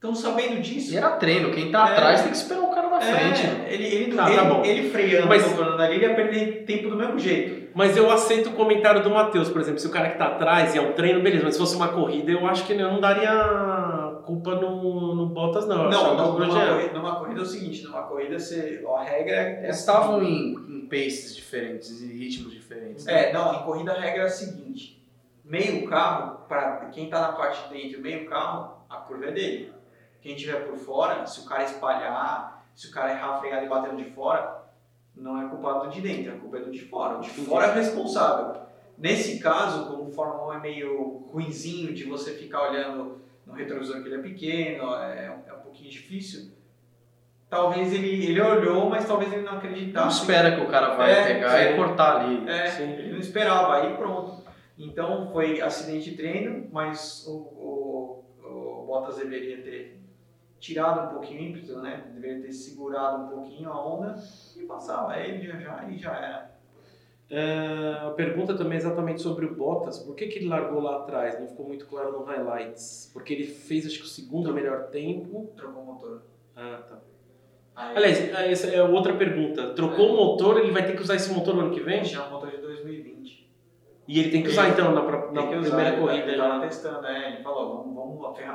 [0.00, 0.94] Então, sabendo disso...
[0.94, 1.92] E era treino, quem tá É.
[1.92, 3.46] atrás tem que esperar o cara na é, frente.
[3.46, 3.66] né?
[3.68, 4.64] ele, ele, Tá, ele, tá bom.
[4.64, 7.68] ele freando, Mas- tocando ali, ele ia perder tempo do mesmo jeito.
[7.74, 10.74] Mas eu aceito o comentário do Matheus, por exemplo, se o cara que tá atrás
[10.74, 12.98] e é um treino, beleza, mas se fosse uma corrida, eu acho que eu não
[12.98, 13.30] daria
[14.24, 15.84] culpa no, no Bottas, não.
[15.84, 19.34] Não, achava não, numa, corrida, numa corrida é o seguinte, numa corrida você, a regra
[19.36, 19.64] é...
[19.64, 23.04] Eles estavam em, em paces diferentes, em ritmos diferentes.
[23.04, 23.28] né?
[23.28, 24.98] É, não, em corrida a regra é a seguinte.
[25.44, 29.72] Meio carro, para quem está na parte de dentro, meio carro, a curva é dele.
[30.20, 33.68] Quem estiver por fora, se o cara espalhar, se o cara errar a freada e
[33.68, 34.60] bater no de fora,
[35.16, 37.18] não é culpado do de dentro, a culpa é do de fora.
[37.18, 38.60] O de fora é o responsável.
[38.98, 44.02] Nesse caso, como o Fórmula 1 é meio ruinzinho de você ficar olhando no retrovisor
[44.02, 46.50] que ele é pequeno, é, é um pouquinho difícil,
[47.48, 50.04] talvez ele, ele olhou, mas talvez ele não acreditasse.
[50.04, 51.72] Não espera que o cara vai É, pegar sim.
[51.72, 52.48] e cortar ali.
[52.48, 54.44] É, ele não esperava, aí pronto.
[54.78, 59.99] Então foi acidente de treino, mas o, o, o Bottas deveria ter
[60.60, 62.04] tirado um pouquinho o ímpeto, né?
[62.14, 64.14] Deveria ter segurado um pouquinho a onda
[64.56, 66.50] e passava ele já já e já era.
[67.32, 70.00] É, a pergunta também é exatamente sobre o Bottas.
[70.00, 71.38] Por que, que ele largou lá atrás?
[71.38, 73.08] Não ficou muito claro no highlights.
[73.12, 75.52] Porque ele fez, acho que o segundo melhor tempo.
[75.56, 76.22] Trocou o motor.
[76.56, 76.98] Ah, tá.
[77.76, 79.74] Aí, Aliás, ah, essa é outra pergunta.
[79.74, 80.10] Trocou É.
[80.12, 82.04] o motor, ele vai ter que usar esse motor no ano que vem?
[82.04, 83.48] já é um motor de 2020.
[84.12, 86.26] E ele tem que usar Ele- então na, na Tem que usar, primeira ele, corrida
[86.26, 86.48] ele já.
[86.48, 87.28] tava testando, né?
[87.32, 88.50] Ele falou, vamos, vamos a,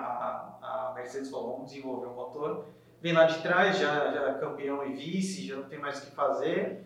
[0.61, 2.65] a, a Mercedes falou, vamos desenvolver um motor.
[3.01, 6.05] Vem lá de trás, já, já é campeão e vice, já não tem mais o
[6.07, 6.83] que fazer.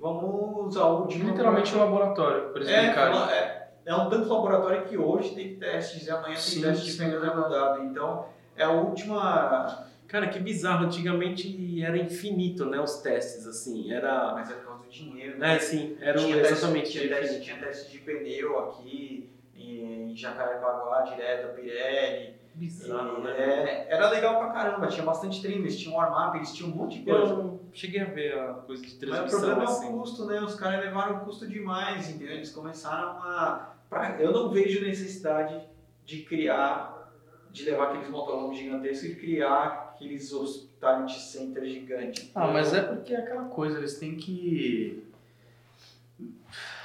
[0.00, 1.28] Vamos usar o último.
[1.28, 2.94] Literalmente um laboratório, por É, exemplo.
[2.94, 6.96] fala- é, é um tanto laboratório que hoje tem testes e amanhã tem Sim, testes
[6.96, 7.84] de rodados.
[7.84, 8.26] Então,
[8.56, 9.86] é a última.
[10.08, 10.86] Cara, que bizarro.
[10.86, 12.80] Antigamente era infinito, né?
[12.80, 13.92] Os testes, assim.
[13.92, 14.32] Era.
[14.34, 14.54] Mas é
[14.86, 15.56] do dinheiro, né?
[15.56, 15.96] É, sim.
[16.00, 16.90] Era tinha teste- exatamente.
[16.92, 22.36] tinha, era teste, tinha teste de pneu aqui, em Jacarepaguá, direto a Pirelli.
[22.54, 23.30] Bizarro, E, né?
[23.38, 27.00] é, era legal pra caramba, tinha bastante treino, eles tinham warm-up, eles tinham um monte
[27.00, 27.34] de coisa.
[27.34, 29.88] Eu cheguei a ver a coisa de Mas o transmissão problema é assim.
[29.94, 30.40] o custo, né?
[30.40, 32.34] Os caras levaram o custo demais, entendeu?
[32.34, 33.74] Eles começaram a.
[33.90, 35.60] pra- eu não vejo necessidade
[36.06, 37.12] de criar,
[37.50, 40.32] de levar aqueles motorhomes gigantescos e criar aqueles
[40.76, 42.30] hospitality centers gigantes.
[42.34, 45.02] Ah, mas é porque é aquela coisa, eles têm que.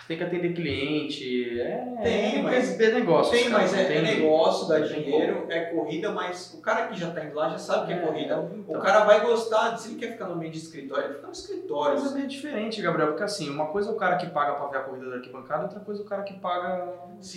[0.07, 1.59] Tem que atender cliente.
[1.61, 3.31] É, Tem, mas- é negócio.
[3.31, 6.99] Tem, cara, mas é, é tem- negócio, dá dinheiro, é corrida, mas o cara que
[6.99, 8.49] já tá indo lá já sabe que é, É, corrida.
[8.53, 8.77] então.
[8.77, 11.31] O cara vai gostar, se ele quer ficar no meio de escritório, ele fica no
[11.33, 11.99] escritório.
[12.01, 14.77] Mas é diferente, Gabriel, porque assim, uma coisa é o cara que paga pra ver
[14.77, 16.87] a corrida da arquibancada, outra coisa é o cara que paga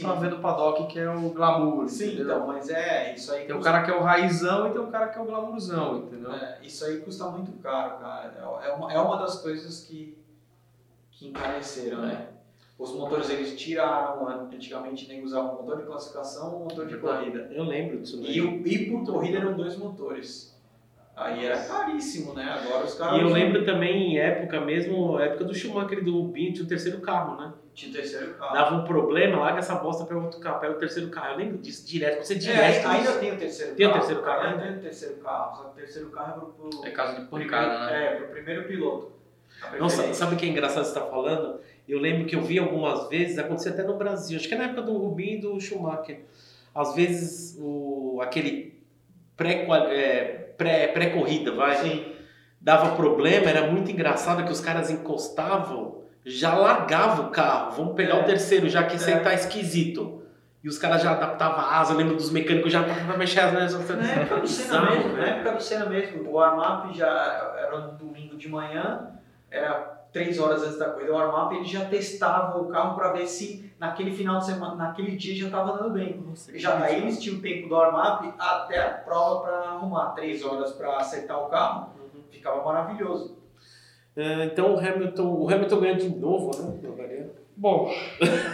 [0.01, 1.89] pra ver do paddock, que é o glamour.
[1.89, 2.25] Sim, entendeu?
[2.37, 4.81] então, mas é, isso aí Tem um custa- cara que é o raizão e tem
[4.81, 6.33] um cara que é o glamourzão, entendeu?
[6.33, 8.35] É, isso aí custa muito caro, cara.
[8.67, 10.17] É uma, é uma das coisas que,
[11.13, 12.27] que encareceram, né?
[12.77, 17.49] Os motores eles tiraram, antigamente nem usavam motor de classificação ou motor de corrida.
[17.53, 18.37] Eu lembro disso daí.
[18.37, 20.53] E, o- e por corrida eram dois motores.
[21.17, 22.43] Aí era caríssimo, né?
[22.43, 23.17] Agora os caras.
[23.17, 26.69] E eu lembro também, em época mesmo, época do Schumacher e do Rubinho, tinha o
[26.69, 27.53] terceiro carro, né?
[27.73, 28.53] Tinha o terceiro carro.
[28.53, 31.35] Dava um problema, larga essa bosta, pega outro carro, pega o terceiro carro.
[31.35, 32.89] Eu lembro disso direto, você É, direto.
[32.89, 33.21] ainda isso.
[33.21, 34.01] tem o terceiro Tem o carro.
[34.01, 34.67] terceiro carro Ainda ainda?
[34.67, 35.57] tem o terceiro carro.
[35.57, 38.05] Só que o terceiro carro é pro, pro É caso de primeiro, pancada, né?
[38.07, 39.13] É, pro primeiro piloto.
[39.79, 41.61] Nossa, sabe o que é engraçado você estar falando?
[41.89, 44.65] Eu lembro que eu vi algumas vezes, acontecia até no Brasil, acho que é na
[44.65, 46.21] época do Rubinho e do Schumacher.
[46.75, 48.83] Às vezes, o, aquele
[49.37, 52.07] pré-corrida, pré, pré-corrida, vai, Sim.
[52.61, 58.17] dava problema, era muito engraçado que os caras encostavam, já largavam o carro, vamos pegar
[58.17, 58.21] É.
[58.23, 59.19] o terceiro, já que aí É.
[59.21, 60.23] tá esquisito.
[60.63, 63.53] E os caras já adaptavam a asa, eu lembro dos mecânicos já para mexer as
[63.53, 65.29] Na época do Senna mesmo, na né?
[65.31, 69.11] época do Senna mesmo, o warm-up já era um domingo de manhã,
[69.51, 73.27] era três horas antes da corrida, o warm-up ele já testava o carro para ver
[73.27, 76.25] se naquele final de semana, naquele dia já estava andando bem.
[76.55, 80.71] Já aí eles tinham o tempo do warm-up até a prova para arrumar, três horas
[80.73, 81.91] para acertar o carro,
[82.31, 83.37] ficava maravilhoso.
[84.17, 87.27] É, então o Hamilton, o Hamilton ganhou de novo, né?
[87.57, 87.93] Bom,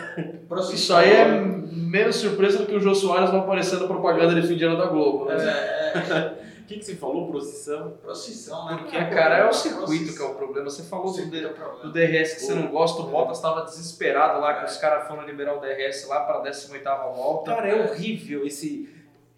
[0.72, 4.46] isso aí é menos surpresa do que o Jô Soares não aparecendo na propaganda de
[4.46, 5.26] fim de ano da Globo.
[5.26, 5.36] Né?
[5.36, 6.34] É, é,
[6.74, 7.90] que, que você falou, procissão?
[8.02, 8.76] procissão, né?
[8.78, 9.86] Porque, é cara, é o procissão.
[9.86, 10.70] circuito que é o problema.
[10.70, 13.62] Você falou do, D- é o do DRS que você não gosta, o Bottas estava
[13.62, 17.54] desesperado lá, que os caras foram liberar o DRS lá para a 18ª volta.
[17.54, 18.88] Cara, é horrível esse.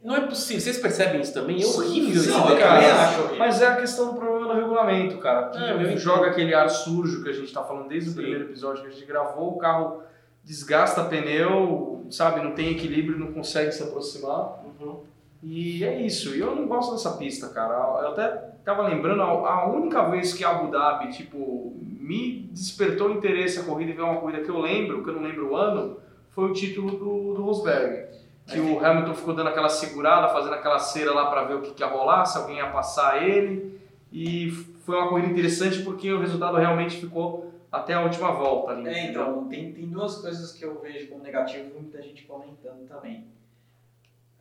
[0.02, 0.60] Não é possível.
[0.60, 1.58] Vocês percebem isso também?
[1.60, 3.34] É Sim, horrível esse sim, Não, eu cara.
[3.38, 5.48] Mas é a questão do problema do regulamento, cara.
[5.50, 8.18] Que É, joga aquele ar sujo que a gente tá falando desde o Sim.
[8.20, 10.02] primeiro episódio que a gente gravou, o carro
[10.44, 14.60] desgasta pneu, sabe, não tem equilíbrio, não consegue se aproximar.
[14.80, 15.04] Uhum.
[15.42, 16.34] E é isso.
[16.36, 17.74] E eu não gosto dessa pista, cara.
[17.74, 18.28] Eu até
[18.64, 23.94] tava lembrando, a única vez que Abu Dhabi, tipo, me despertou interesse a corrida e
[23.94, 25.98] ver uma corrida que eu lembro, que eu não lembro o ano,
[26.30, 28.12] foi o título do, do Rosberg.
[28.46, 31.72] Que o Hamilton ficou dando aquela segurada, fazendo aquela cera lá para ver o que,
[31.72, 33.80] que ia rolar, se alguém ia passar ele.
[34.12, 34.50] E
[34.84, 38.88] foi uma corrida interessante porque o resultado realmente ficou até a última volta ali.
[38.88, 42.86] É, então, tem, tem duas coisas que eu vejo como negativo e muita gente comentando
[42.86, 43.24] também.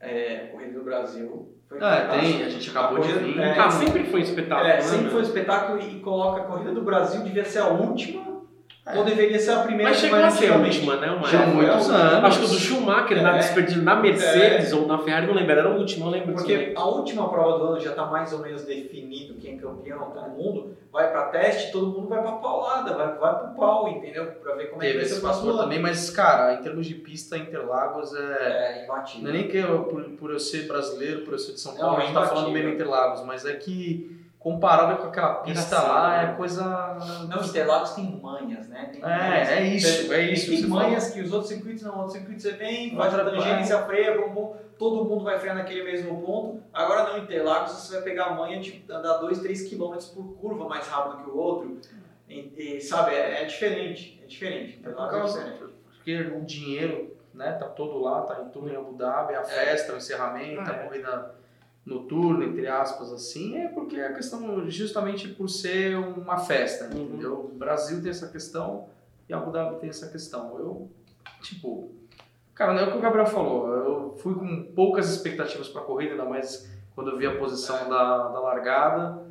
[0.02, 1.56] É, Corrida do Brasil.
[1.70, 2.20] Foi É, fantástico.
[2.20, 3.40] tem, a gente acabou de corrida- vir.
[3.40, 4.68] é, sempre foi um espetáculo.
[4.70, 5.12] É, né, sempre meu?
[5.12, 8.31] foi um espetáculo e coloca a Corrida do Brasil, devia ser a última
[8.84, 11.12] Então deveria ser a primeira Mas que chegou vai a ser a última, né?
[11.12, 11.56] Uma Já época.
[11.56, 12.24] muitos anos.
[12.26, 13.38] Acho que o do Schumacher na É.
[13.38, 16.74] despedida na Mercedes ou na Ferrari, não lembro, era a última, eu lembro Porque também.
[16.76, 20.30] a última prova do ano já está mais ou menos definido quem é campeão, todo
[20.32, 24.26] mundo vai para teste, todo mundo vai para paulada, vai, vai pro pau, entendeu?
[24.42, 26.88] Para ver como é que Teve vai ser o próximo também, mas, cara, em termos
[26.88, 28.20] de pista, Interlagos é.
[28.20, 29.30] É, Não imbatível.
[29.30, 31.82] é nem que eu, por, por eu ser brasileiro, por eu ser de São Não,
[31.82, 32.54] Paulo, é a gente tá falando imbatível.
[32.62, 36.32] bem no Interlagos, mas é que comparado com aquela pista Engraçado, lá, né?
[36.32, 36.98] é coisa.
[37.30, 38.90] Não, Interlagos tem manhas, né?
[38.92, 39.50] Tem manhas.
[39.50, 40.50] É, é isso, é isso.
[40.52, 41.96] Tem manhas que os outros circuitos não.
[41.98, 45.56] Outros circuitos você vem, faz a Outra- tangência, freia, bum, bum, todo mundo vai frear
[45.56, 46.64] naquele mesmo ponto.
[46.74, 50.68] Agora não, Interlagos você vai pegar a manha de andar 2, 3 km por curva
[50.68, 51.78] mais rápido que o outro.
[52.28, 54.20] E, e, sabe, é, é diferente.
[54.24, 54.74] É diferente.
[54.78, 55.74] É Interlagos é diferente.
[55.98, 59.94] porque o dinheiro, né, tá todo lá, tá em tudo em Abu Dhabi, a festa,
[59.94, 60.84] o encerramento, Ah, a é.
[60.88, 61.36] corrida
[61.86, 67.04] noturna, entre aspas, assim, é porque a questão, justamente por ser uma festa, Uhum.
[67.04, 67.50] entendeu?
[67.52, 68.86] O Brasil tem essa questão
[69.28, 70.58] e Abu Dhabi tem essa questão.
[70.60, 70.90] Eu,
[71.42, 71.90] tipo,
[72.54, 75.86] cara, não é o que o Gabriel falou, eu fui com poucas expectativas para a
[75.86, 79.30] corrida, ainda mais quando eu vi a posição da, da largada.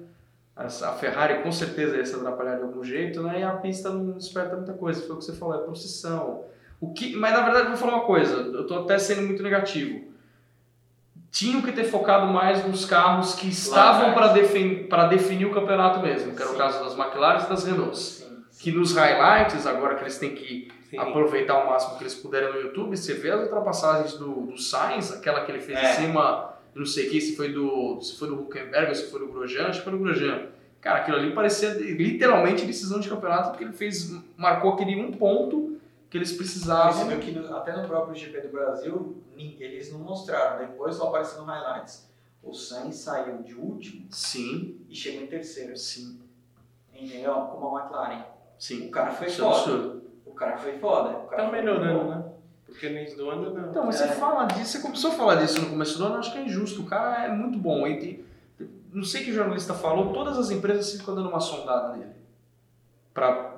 [0.56, 3.40] A Ferrari com certeza ia se atrapalhar de algum jeito, né?
[3.40, 6.44] E a pista não desperta muita coisa, foi o que você falou, é procissão.
[6.80, 10.09] O que, mas na verdade vou falar uma coisa, eu tô até sendo muito negativo.
[11.30, 16.34] Tinham que ter focado mais nos carros que estavam para defin, definir o campeonato mesmo,
[16.34, 16.58] que era o Sim.
[16.58, 17.98] caso das McLaren e das Renaults.
[18.00, 18.36] Sim.
[18.58, 20.98] Que nos highlights, agora que eles têm que Sim.
[20.98, 25.12] aproveitar o máximo que eles puderem no YouTube, você vê as ultrapassagens do, do Sainz,
[25.12, 25.82] aquela que ele fez É.
[25.82, 29.20] em cima, não sei o que, se foi do, se foi do Huckenberg se foi
[29.20, 30.46] do Grosjean, acho que foi do Grosjean.
[30.80, 35.78] Cara, aquilo ali parecia literalmente decisão de campeonato, porque ele fez, marcou aquele um ponto
[36.10, 37.06] que eles Você precisavam.
[37.08, 41.38] viu que no- até no próprio GP do Brasil, eles não mostraram, depois só apareceu
[41.40, 42.10] no highlights.
[42.42, 45.76] O Sainz saiu de último Sim, e chegou em terceiro.
[45.76, 46.18] sim,
[46.94, 47.32] Entendeu?
[47.52, 48.24] Como a McLaren.
[48.58, 48.88] sim.
[48.88, 49.56] O cara foi Isso é foda.
[49.56, 50.02] absurdo.
[50.26, 51.10] O cara foi foda.
[51.18, 52.24] O cara Tá melhorando, né?
[52.66, 53.70] Porque no início do ano não.
[53.70, 54.06] Então, mas É.
[54.08, 56.38] você fala disso, você começou a falar disso no começo do ano, eu acho que
[56.38, 56.82] é injusto.
[56.82, 57.86] O cara é muito bom.
[57.86, 58.24] E tem-
[58.92, 62.12] não sei que jornalista falou, todas as empresas ficam dando uma sondada nele.
[63.14, 63.49] Pra,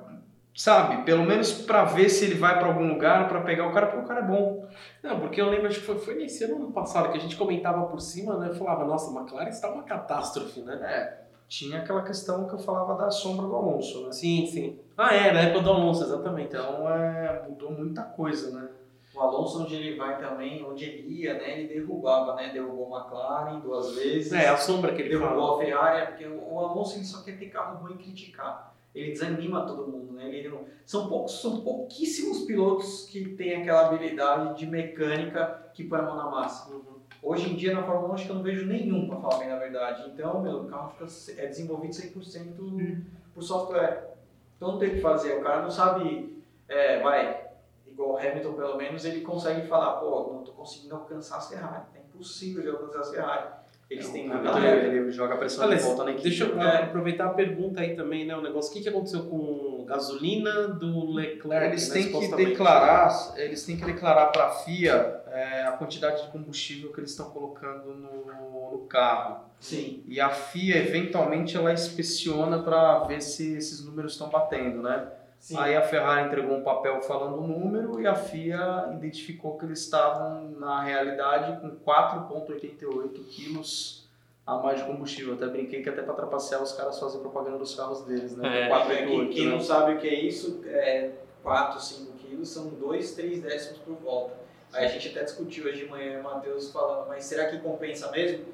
[0.55, 3.87] sabe, pelo menos pra ver se ele vai pra algum lugar, pra pegar o cara,
[3.87, 4.67] porque o cara é bom.
[5.01, 7.85] Não, porque eu lembro, acho que foi, foi nesse ano, passado, que a gente comentava
[7.87, 8.49] por cima, né?
[8.49, 10.75] Eu falava, nossa, a McLaren está uma catástrofe, né?
[10.83, 14.11] É, tinha aquela questão que eu falava da sombra do Alonso, né?
[14.11, 14.79] Sim, sim.
[14.97, 16.47] Ah, é, na época do Alonso, exatamente.
[16.47, 18.69] Então, é, mudou muita coisa, né?
[19.15, 21.59] O Alonso, onde ele vai também, onde ele ia, né?
[21.59, 22.49] Ele derrubava, né?
[22.51, 24.33] Derrubou a McLaren duas vezes.
[24.33, 25.29] É, a sombra que ele fala.
[25.31, 28.72] derrubou a Ferrari, é porque o Alonso ele só quer ter carro ruim e criticar.
[28.93, 30.27] Ele desanima todo mundo, né?
[30.33, 35.99] Ele não- são, poucos, são pouquíssimos pilotos que têm aquela habilidade de mecânica que põe
[35.99, 36.71] a mão na massa.
[36.71, 36.81] Uhum.
[37.21, 39.51] Hoje em dia na Fórmula 1 acho que eu não vejo nenhum, pra falar bem
[39.51, 40.09] a verdade.
[40.09, 43.01] Então, meu, o carro fica, é desenvolvido 100%
[43.33, 44.13] por software.
[44.57, 45.37] Então não tem o que fazer.
[45.37, 47.47] O cara não sabe, é, vai,
[47.87, 51.83] igual o Hamilton pelo menos, ele consegue falar, pô, não tô conseguindo alcançar as Ferrari.
[51.95, 53.62] É impossível de alcançar as Ferrari.
[53.89, 54.87] Eles têm muita Então, regra.
[54.87, 56.27] ele joga a pressão Olha, de volta na equipe.
[56.29, 56.83] deixa eu É.
[56.83, 58.35] aproveitar a pergunta aí também, né?
[58.35, 61.67] O negócio, o que, que aconteceu com gasolina do Leclerc?
[61.67, 66.23] Eles né, têm que declarar, eles têm que declarar para a FIA é, a quantidade
[66.23, 69.45] de combustível que eles estão colocando no, no carro.
[69.59, 70.03] Sim.
[70.07, 75.07] E a FIA eventualmente ela inspeciona para ver se esses números estão batendo, né?
[75.43, 75.57] Sim.
[75.57, 79.81] Aí a Ferrari entregou um papel falando o número e a FIA identificou que eles
[79.81, 84.07] estavam na realidade com 4,88 quilos
[84.47, 85.33] a mais de combustível.
[85.33, 88.67] Até brinquei que até para trapacear os caras fazem propaganda dos carros deles, né?
[88.67, 88.69] É.
[88.69, 89.51] 4,88, Quem né?
[89.51, 91.11] não sabe o que é isso, é
[91.43, 94.35] 4, 5 quilos, são 2, 3 décimos por volta.
[94.71, 98.09] Aí a gente até discutiu hoje de manhã, o Matheus falando, mas será que compensa
[98.11, 98.45] mesmo?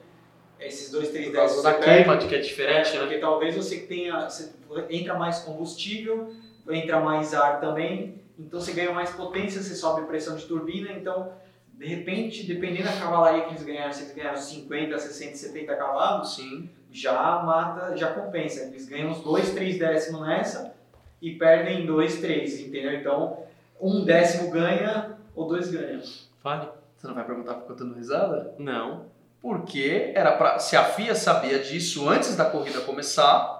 [0.59, 2.99] Esses 2, 3 Por causa décimos da queima, de que é diferente, É, né?
[3.01, 4.51] Porque talvez você tenha, você
[4.89, 6.33] entra mais combustível,
[6.73, 10.91] entra mais ar também, então você ganha mais potência, você sobe a pressão de turbina,
[10.91, 11.31] então
[11.79, 16.35] de repente, dependendo da cavalaria que eles ganharam, se eles ganharam 50, 60, 70 cavalos,
[16.35, 16.69] Sim.
[16.91, 18.63] já mata, já compensa.
[18.63, 20.73] Eles ganham uns 2, 3 décimos nessa
[21.21, 22.93] e perdem 2, 3, entendeu?
[22.95, 23.43] Então,
[23.79, 26.01] um décimo ganha ou dois ganham.
[26.43, 26.67] Fale.
[26.97, 28.53] Você não vai perguntar por que eu tô dando risada?
[28.59, 29.05] Não.
[29.41, 33.58] Porque era pra, se a FIA sabia disso antes da corrida começar,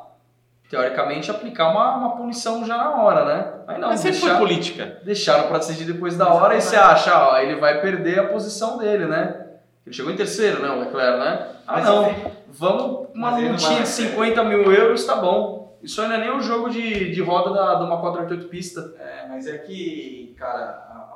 [0.70, 3.54] teoricamente aplicar uma, uma punição já na hora, né?
[3.66, 4.98] Mas não, Mas sempre foi deixar- política.
[5.04, 8.78] deixaram pra decidir depois da hora e você acha, ó, ele vai perder a posição
[8.78, 9.48] dele, né?
[9.86, 11.48] Ele chegou em terceiro, né, o Leclerc, né?
[11.68, 15.78] Ah, Mas não, ele- vamos, uma multinha de 50 mil euros, tá bom.
[15.82, 18.94] Isso aí não é nem um jogo de, de roda da, de uma 488 pista.
[19.00, 20.62] É, mas é que, cara,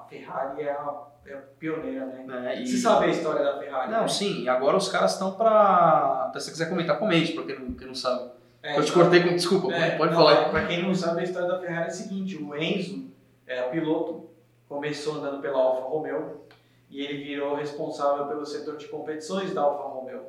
[0.01, 0.93] a Ferrari é a,
[1.27, 2.23] é a pioneira, né?
[2.25, 2.61] Né?
[2.61, 3.91] E- Você sabe a história da Ferrari?
[3.91, 4.07] Não, né?
[4.07, 6.31] sim, e agora os caras estão pra.
[6.33, 8.31] Se você quiser comentar, comente, pra quem não, quem não sabe.
[8.63, 9.35] É, Eu te cortei com.
[9.35, 10.33] Desculpa, É, pode não, falar.
[10.47, 13.11] é, Pra quem não sabe, a história da Ferrari é a seguinte: o Enzo
[13.45, 14.29] era piloto,
[14.69, 16.41] começou andando pela Alfa Romeo
[16.89, 20.21] e ele virou responsável pelo setor de competições da Alfa Romeo.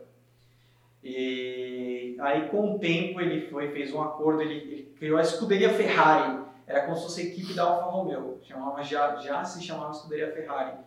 [1.03, 5.71] E aí, com o tempo, ele foi, fez um acordo, ele, ele criou a escuderia
[5.71, 6.43] Ferrari.
[6.67, 10.33] Era como se fosse a equipe da Alfa Romeo, chamava, já, já se chamava escuderia
[10.33, 10.79] Ferrari.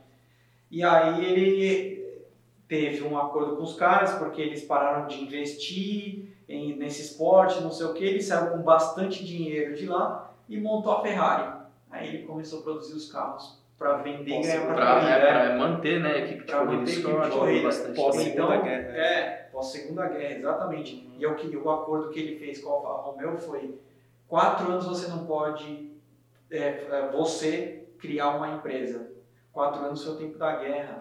[0.72, 2.24] E aí ele
[2.68, 7.72] teve um acordo com os caras, porque eles pararam de investir em, nesse esporte, não
[7.72, 11.58] sei o que, ele saiu com bastante dinheiro de lá e montou a Ferrari.
[11.92, 15.12] Aí ele começou a produzir os carros para vender e ganhar para corrida.
[15.12, 17.68] é, pra manter né, a equipe de corrida manter a equipe de corrida.
[17.68, 18.30] bastante Pós- tempo.
[18.30, 18.98] Segunda então, Guerra.
[18.98, 21.10] É, pós-segunda guerra, exatamente.
[21.18, 23.80] E é o, que, o acordo que ele fez com a Alfa Romeo foi
[24.28, 25.92] quatro anos você não pode,
[26.52, 29.08] é, é, você criar uma empresa.
[29.54, 30.98] Quatro anos foi o tempo da guerra.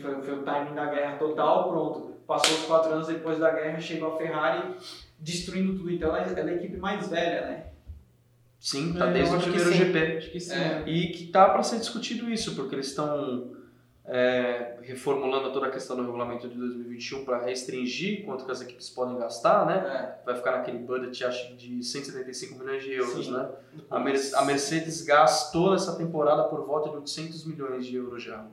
[0.00, 2.13] Foi, foi o timing da guerra total, pronto.
[2.26, 4.74] Passou os quatro anos depois da guerra, chegou a Ferrari
[5.18, 5.90] destruindo tudo.
[5.90, 7.66] Então ela, é- ela é a equipe mais velha, né?
[8.58, 9.76] Sim, tá É, desde o primeiro sim.
[9.78, 10.16] GP.
[10.16, 10.54] Acho que sim.
[10.54, 10.82] É.
[10.86, 13.52] E que tá para ser discutido isso, porque eles estão
[14.06, 18.90] é, reformulando toda a questão do regulamento de 2021 para restringir quanto que as equipes
[18.90, 20.18] podem gastar, né?
[20.22, 20.26] É.
[20.26, 23.32] Vai ficar naquele budget, acho, de 175 milhões de euros, Sim.
[23.32, 23.48] né?
[23.90, 28.44] A, Mer- a Mercedes gastou essa temporada por volta de 800 milhões de euros já.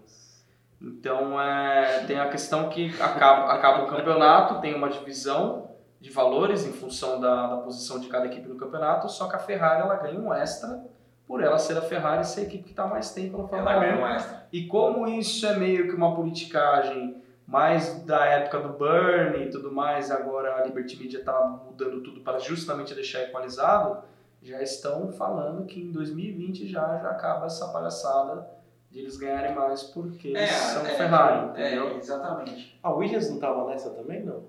[0.82, 6.66] Então, é, tem a questão que acaba, acaba o campeonato, tem uma divisão de valores
[6.66, 9.96] em função da, da posição de cada equipe no campeonato, só que a Ferrari ela
[9.98, 10.84] ganha um extra
[11.28, 13.72] por ela ser a Ferrari e ser a equipe que está mais tempo no Fórmula
[13.72, 13.90] Ela 1.
[13.90, 14.48] ganhou um extra.
[14.52, 19.72] E como isso é meio que uma politicagem mais da época do Bernie e tudo
[19.72, 24.04] mais, agora a Liberty Media está mudando tudo para justamente deixar equalizado,
[24.42, 28.48] já estão falando que em 2020 já, já acaba essa palhaçada
[28.92, 31.88] de eles ganharem mais porque eles são Ferrari, entendeu?
[31.90, 32.78] É, exatamente.
[32.84, 34.44] A Williams não tava nessa também, não?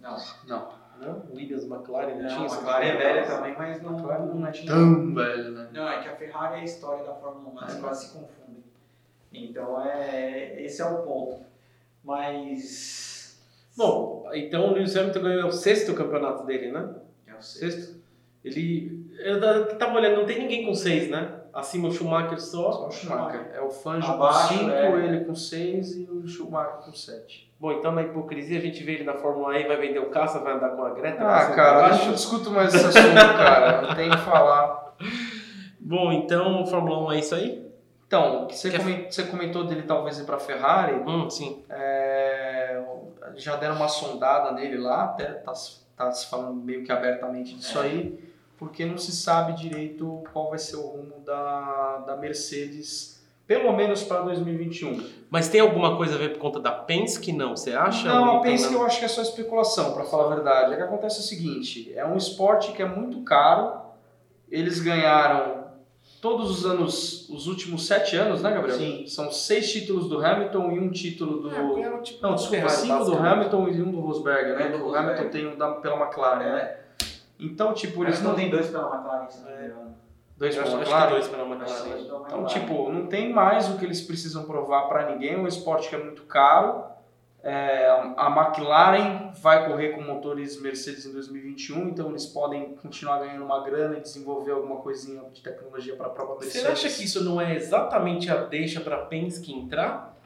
[0.00, 0.68] Não, Não,
[1.00, 1.22] Não?
[1.34, 4.72] Williams, McLaren, não, não tinha McLaren é velha também, mas não, McLaren não é tinha-
[4.72, 5.68] tão velho, né?
[5.72, 7.80] Não, é que a Ferrari é a história da Fórmula 1, as É.
[7.80, 8.64] coisas se confundem.
[9.32, 11.40] Então, é, esse é o ponto.
[12.02, 13.40] Mas...
[13.76, 16.94] Bom, então o Lewis Hamilton ganhou o sexto campeonato dele, né?
[17.26, 17.70] Eu sei.
[17.70, 17.96] Sexto.
[18.44, 19.04] Ele.
[19.18, 21.33] Eu tava olhando, não tem ninguém com seis, né?
[21.54, 22.72] Acima o Schumacher só.
[22.72, 23.50] Só o Schumacher.
[23.54, 25.04] É o Fangio com Abaixo, 5, é.
[25.06, 27.52] ele com 6 e o Schumacher com 7.
[27.60, 30.40] Bom, então na hipocrisia a gente vê ele na Fórmula E, vai vender o caça,
[30.40, 31.22] vai andar com a Greta.
[31.24, 33.82] Ah, cara, deixa eu discuto mais esse assunto, cara.
[33.82, 34.94] Não tem que falar.
[35.80, 37.64] Bom, então Fórmula 1 é isso aí?
[38.06, 40.94] Então, você, Quer- comen- você comentou dele talvez ir pra Ferrari.
[41.06, 41.64] Hum, sim.
[41.70, 42.82] É,
[43.36, 47.54] já deram uma sondada nele lá, até tá, se- tá se falando meio que abertamente
[47.54, 47.82] disso É.
[47.82, 53.72] aí, porque não se sabe direito qual vai ser o rumo da, da Mercedes, pelo
[53.72, 55.04] menos para 2021.
[55.28, 57.56] Mas tem alguma coisa a ver por conta da Penske, não?
[57.56, 58.08] Você acha?
[58.08, 60.72] Não, a Penske tem eu acho que é só especulação, para falar a verdade.
[60.72, 63.80] É que acontece o seguinte, é um esporte que é muito caro,
[64.50, 65.64] eles ganharam
[66.20, 68.78] todos os anos, os últimos sete anos, né, Gabriel?
[68.78, 69.06] Sim.
[69.06, 71.50] São seis títulos do Hamilton e um título do...
[71.50, 73.14] É, ganharam, tipo, Não, desculpa, cinco do.
[73.14, 74.66] Hamilton e um do Rosberg, né?
[74.66, 75.10] É, do o Rosberg.
[75.10, 76.76] Hamilton tem um da, pela McLaren, né?
[77.40, 77.44] É.
[77.44, 79.64] Então, tipo, Eles não não tem dois pela McLaren, se não me É.
[79.66, 79.94] engano.
[80.36, 81.10] dois pela que McLaren.
[81.10, 82.24] dois pela McLaren.
[82.26, 85.34] Então, tipo, não tem mais o que eles precisam provar para ninguém.
[85.34, 86.92] É um esporte que é muito caro.
[87.46, 93.44] É, a McLaren vai correr com motores Mercedes em 2021, então eles podem continuar ganhando
[93.44, 96.62] uma grana e desenvolver alguma coisinha de tecnologia para a própria Mercedes.
[96.62, 100.16] Você acha que isso não é exatamente a deixa pra Penske entrar?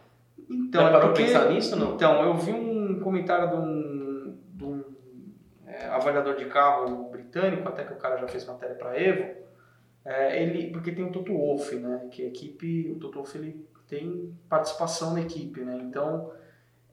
[0.49, 1.95] Então, é parou porque- pra pensar nisso, não?
[1.95, 3.88] Então, eu vi um comentário de um, é,
[5.89, 9.37] avaliador de carro britânico, até que o cara já fez matéria para Evo,
[10.05, 13.67] é, ele, porque tem o Toto Wolff, né, que a equipe, o Toto Wolff ele
[13.87, 16.33] tem participação na equipe, né, então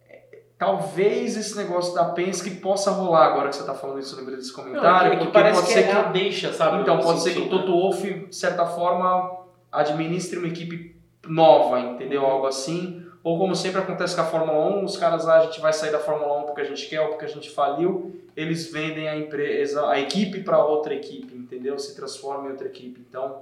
[0.09, 4.19] é, talvez esse negócio da Penske possa rolar agora que você está falando isso, eu
[4.19, 6.51] lembrei desse comentário, é que, é que porque parece pode que ser é a deixa,
[6.51, 6.81] sabe?
[6.81, 10.95] então, pode ser que o sentido, Toto Wolff, de certa forma, administre uma equipe
[11.27, 12.25] nova, entendeu?
[12.25, 13.04] Algo assim.
[13.25, 15.91] Ou como sempre acontece com a Fórmula 1, os caras lá, a gente vai sair
[15.91, 19.17] da Fórmula 1 porque a gente quer ou porque a gente faliu, eles vendem a
[19.17, 21.79] empresa, a equipe para outra equipe, entendeu?
[21.79, 23.03] Se transforma em outra equipe.
[23.09, 23.41] Então,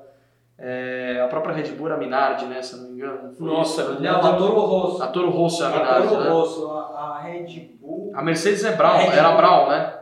[0.57, 2.61] é, a própria Red Bull era a Minardi, né?
[2.61, 3.33] Se eu não me engano.
[3.33, 4.01] Foi Nossa, isso?
[4.01, 5.03] Não, a Toro Rosso.
[5.03, 6.29] a Toro Rosso é a A Minardi, Toro né?
[6.29, 8.11] Rosso, a, a Red Bull.
[8.15, 9.37] A Mercedes é Brown, Red era Bull.
[9.37, 9.99] Brown, né?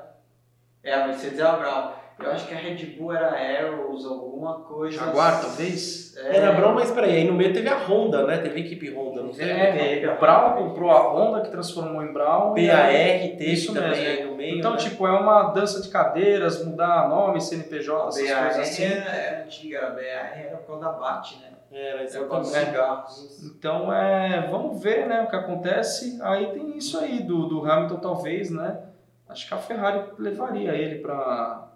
[0.84, 1.92] É, a Mercedes era Brown.
[2.24, 4.98] Eu acho que a Red Bull era Arrows, alguma coisa.
[4.98, 6.16] Jaguar, talvez?
[6.18, 8.38] É, Era Brown, mas peraí, aí no meio teve a Honda, né?
[8.38, 9.50] Teve a equipe Honda, não teve?
[9.50, 12.58] É, teve, o Brown comprou a Honda, que transformou em Brown.
[12.58, 14.06] e BAR teve Isso também mesmo.
[14.06, 14.60] aí no meio.
[14.60, 14.78] Então, né?
[14.78, 18.84] tipo, é uma dança de cadeiras, mudar nome, CNPJ, essas BAR coisas assim.
[18.84, 21.48] é antiga, a BAR era por causa da BAT, né?
[21.74, 22.48] Era dos exatamente.
[22.50, 23.44] cigarros.
[23.46, 26.20] Então, é, vamos ver né, o que acontece.
[26.22, 28.78] Aí tem isso aí do, do Hamilton, talvez, né?
[29.32, 31.71] acho que a Ferrari levaria ele para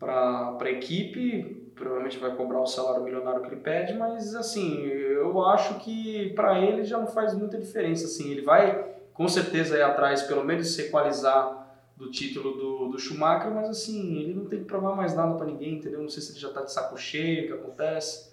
[0.00, 5.78] a equipe, provavelmente vai cobrar o salário milionário que ele pede, mas assim, eu acho
[5.80, 8.06] que para ele já não faz muita diferença.
[8.06, 12.98] Assim, ele vai com certeza ir atrás, pelo menos, se equalizar do título do, do
[12.98, 16.00] Schumacher, mas assim, ele não tem que provar mais nada para ninguém, entendeu?
[16.00, 18.30] Não sei se ele já tá de saco cheio, o que acontece.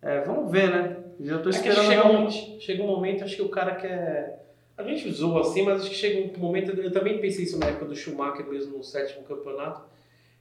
[0.00, 0.96] É, vamos ver, né?
[1.20, 2.54] Eu tô É esperando chega, realmente.
[2.56, 4.42] um, chega um momento, acho que o cara quer.
[4.76, 6.70] A gente zoa assim, mas acho que chega um momento.
[6.70, 9.82] Eu também pensei isso na época do Schumacher, mesmo no sétimo campeonato.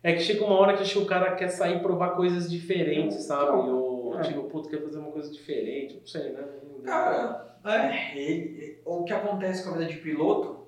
[0.03, 2.49] É que chega uma hora que acho que o cara quer sair e provar coisas
[2.49, 3.69] diferentes, sabe?
[3.69, 4.21] Ou, É.
[4.21, 6.43] tipo, puto, quer fazer uma coisa diferente, não sei, né?
[6.83, 10.65] Cara, é, ele, o que acontece com a vida de piloto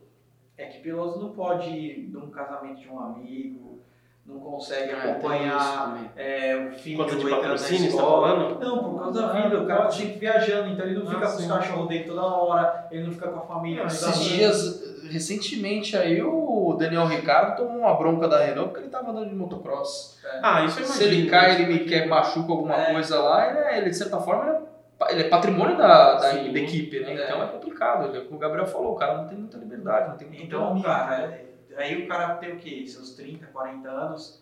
[0.57, 3.79] é que piloto não pode ir num casamento de um amigo,
[4.25, 8.27] não consegue É, tem isso acompanhar é, o filho Quanto de patrocínio você tá escola.
[8.27, 8.59] falando?
[8.63, 11.27] Não, por causa da Ah, vida, o cara sempre viajando, então ele não Ah, fica
[11.31, 13.83] com os cachorros dele toda hora, ele não fica com a família.
[13.83, 18.89] Ah, Esses dias, recentemente, aí o Daniel Ricardo tomou uma bronca da Renault porque ele
[18.91, 20.19] tava andando de motocross.
[20.41, 22.91] Ah, isso Se ele cai, ele me quer machuca alguma É.
[22.93, 24.63] coisa lá, ele, é- ele, de certa forma,
[25.09, 27.11] ele é, é patrimônio da, da, da equipe, né?
[27.13, 27.25] É.
[27.25, 28.15] Então é complicado.
[28.15, 30.61] é Como o Gabriel falou, o cara não tem muita liberdade, não tem muita Então,
[30.61, 30.87] autonomia.
[30.89, 31.41] cara,
[31.77, 32.83] aí o cara tem o quê?
[32.87, 34.41] Seus 30, 40 anos,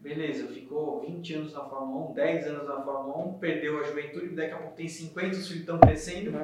[0.00, 4.28] beleza, ficou 20 anos na Fórmula 1, 10 anos na Fórmula 1, perdeu a juventude,
[4.34, 6.38] daqui a pouco tem 50, os filhos estão crescendo.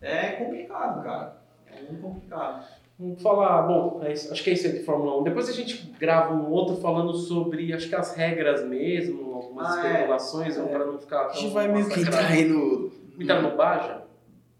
[0.00, 1.36] É complicado, cara.
[1.66, 2.64] É muito complicado.
[3.00, 5.22] Vamos falar, bom, é isso- acho que é isso aí de Fórmula 1.
[5.22, 9.86] Depois a gente grava um outro falando sobre, acho que as regras mesmo, algumas Ah,
[9.88, 9.92] é.
[9.92, 10.62] especulações, É.
[10.66, 14.02] para não ficar A gente vai meio que entrar aí no, Entrar no Baja?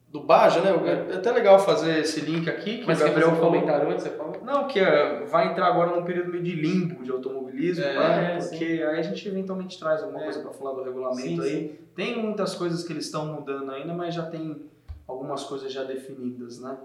[0.09, 0.71] do Baja, né?
[1.13, 3.91] É até legal fazer esse link aqui, que Mas o quer Gabriel fazer um comentário
[3.91, 4.33] antes, você fala?
[4.43, 8.37] Não, que é, vai entrar agora num período meio de limbo de automobilismo, É, né?
[8.37, 10.25] é, Porque aí a gente eventualmente traz alguma É.
[10.25, 11.81] coisa para falar do regulamento Sim, aí.
[11.95, 14.57] Tem muitas coisas que eles estão mudando ainda, mas já tem
[15.07, 16.77] algumas coisas já definidas, né?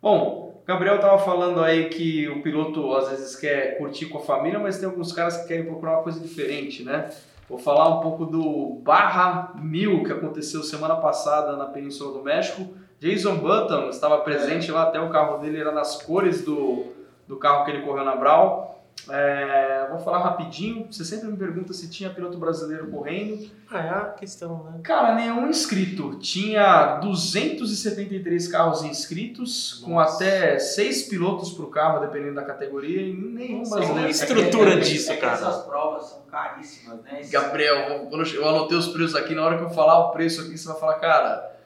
[0.00, 4.58] Bom, Gabriel estava falando aí que o piloto às vezes quer curtir com a família,
[4.58, 7.10] mas tem alguns caras que querem procurar uma coisa diferente, né?
[7.48, 12.68] Vou falar um pouco do Barra 1000 que aconteceu semana passada na Península do México.
[13.00, 16.86] Jason Button estava presente lá, até o carro dele era nas cores do,
[17.26, 18.68] do carro que ele correu na Brown.
[19.10, 20.86] É, vou falar rapidinho.
[20.90, 23.50] Você sempre me pergunta se tinha piloto brasileiro correndo.
[23.70, 24.80] Ah, é a questão, né?
[24.82, 26.18] Cara, nenhum inscrito.
[26.18, 30.16] Tinha 273 carros inscritos, com Nossa.
[30.24, 34.04] até seis pilotos por carro, dependendo da categoria, e nenhum Nossa, brasileiro.
[34.06, 35.34] uma estrutura disso, é que cara.
[35.34, 37.20] essas provas são caríssimas, né?
[37.20, 40.40] Esses- Gabriel, quando eu anotei os preços aqui, na hora que eu falar o preço
[40.42, 41.56] aqui, você vai falar, cara,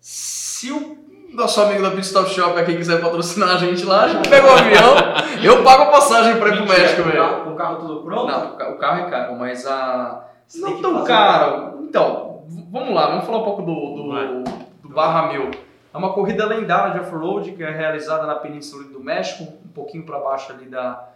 [0.00, 4.08] se o nosso amigo da Pit Stop Shop aqui quiser patrocinar a gente lá, a
[4.08, 4.94] gente pega o avião,
[5.42, 7.22] eu pago a passagem pra ir pro Mentira, México, com o velho.
[7.24, 8.26] carro- Com o carro tudo pronto?
[8.32, 10.24] Não, o ca- o carro é caro, mas a.
[10.46, 11.78] Você Não tão caro.
[11.82, 14.44] Então, v- vamos lá, vamos falar um pouco do, do,
[14.88, 15.50] do Barra Mil.
[15.92, 20.04] É uma corrida lendária de off-road que é realizada na Península do México, um pouquinho
[20.04, 21.08] para baixo ali da,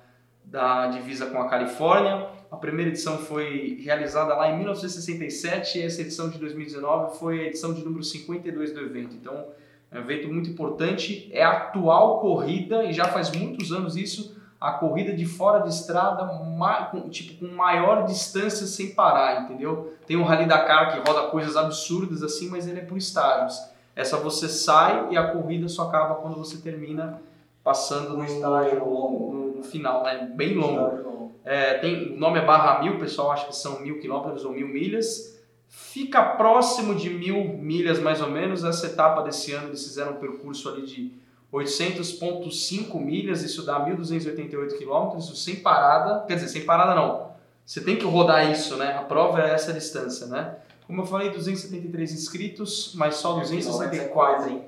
[0.44, 2.26] da divisa com a Califórnia.
[2.50, 7.44] A primeira edição foi realizada lá em 1967 e essa edição de 2019 foi a
[7.44, 9.14] edição de número 52 do evento.
[9.14, 9.44] Então,
[9.92, 11.28] um evento muito importante.
[11.32, 15.70] É a atual corrida, e já faz muitos anos isso, a corrida de fora de
[15.70, 16.24] estrada,
[16.90, 19.94] com, tipo, com maior distância sem parar, entendeu?
[20.06, 23.60] Tem o Rally Dakar que roda coisas absurdas assim, mas ele é por estágios.
[23.94, 27.20] Essa você sai e a corrida só acaba quando você termina
[27.62, 29.54] passando Um no, estágio longo.
[29.56, 30.30] no, final, né?
[30.34, 31.32] Bem longo.
[31.44, 34.52] É, tem, o nome é barra mil, o pessoal acha que são mil quilômetros ou
[34.52, 35.31] mil milhas.
[35.74, 38.62] Fica próximo de mil milhas mais ou menos.
[38.62, 41.10] Essa etapa desse ano eles fizeram um percurso ali de
[41.50, 46.26] 800,5 milhas, isso dá 1.288 quilômetros, isso sem parada.
[46.26, 47.32] Quer dizer, sem parada não.
[47.64, 48.98] Você tem que rodar isso, né?
[48.98, 50.56] A prova é essa distância, né?
[50.86, 54.12] Como eu falei, 273 inscritos, mas só Mil quilômetros é 264.
[54.12, 54.64] coisa, hein?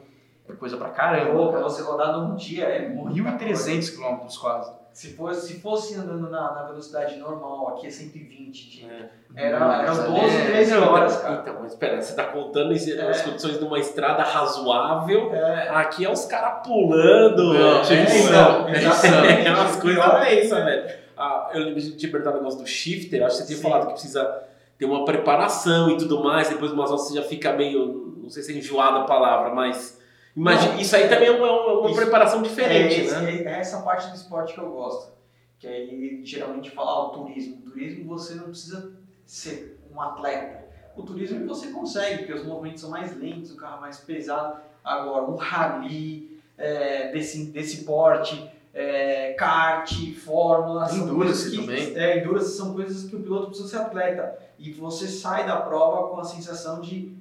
[0.48, 1.48] É coisa pra caramba.
[1.52, 3.70] pra você rodar num dia é muita coisa.
[3.70, 4.72] 1.300 quilômetros quase.
[4.94, 8.70] Se fosse, se fosse andando na, na velocidade normal, aqui é 120.
[8.70, 9.10] De, É.
[9.34, 10.44] Era, eram Nossa, 12, é.
[10.46, 11.40] 13 horas, cara.
[11.42, 13.10] Então, mas espera, você tá contando É.
[13.10, 15.34] as condições de uma estrada razoável.
[15.34, 17.54] É, Aqui é os caras pulando.
[17.54, 19.50] Não, tipo, é isso, não, é é, isso.
[19.60, 20.90] umas coisas tensas, velho.
[21.16, 23.62] Ah, eu lembro de te perguntar o negócio do shifter, acho que você tinha Sim.
[23.62, 24.42] falado que precisa
[24.78, 28.42] ter uma preparação e tudo mais, depois umas horas você já fica meio, não sei
[28.44, 30.00] se é enjoada a palavra, mas
[30.36, 30.80] imagina, Não.
[30.80, 32.00] isso aí também é uma, uma Isso.
[32.00, 33.42] preparação é, diferente, esse- né?
[33.44, 35.12] é essa parte do esporte que eu gosto.
[35.58, 37.56] Que aí geralmente fala ah, o turismo.
[37.58, 38.92] O turismo você não precisa
[39.24, 40.64] ser um atleta.
[40.96, 44.60] O turismo você consegue, porque os movimentos são mais lentos, o carro é mais pesado.
[44.82, 49.90] Agora, um rally é, desse, desse porte, é, kart,
[50.24, 51.96] fórmula, são Endurance coisas que, também.
[51.96, 54.38] É, endurance são coisas que o piloto precisa ser atleta.
[54.58, 57.12] E você sai da prova com a sensação de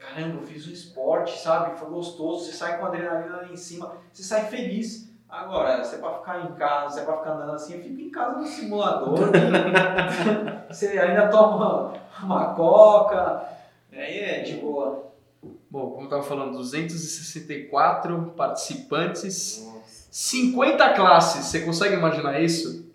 [0.00, 1.78] caramba, eu fiz um esporte, sabe?
[1.78, 5.08] Foi gostoso, você sai com a adrenalina lá em cima, você sai feliz.
[5.28, 8.10] Agora, se é pra ficar em casa, se é pra ficar andando assim, fica em
[8.10, 9.30] casa no simulador.
[10.68, 13.46] você ainda toma uma coca,
[13.92, 15.10] aí é de boa.
[15.70, 19.64] Bom, como eu estava falando, 264 participantes,
[20.10, 21.46] 50 classes.
[21.46, 22.90] Você consegue imaginar isso?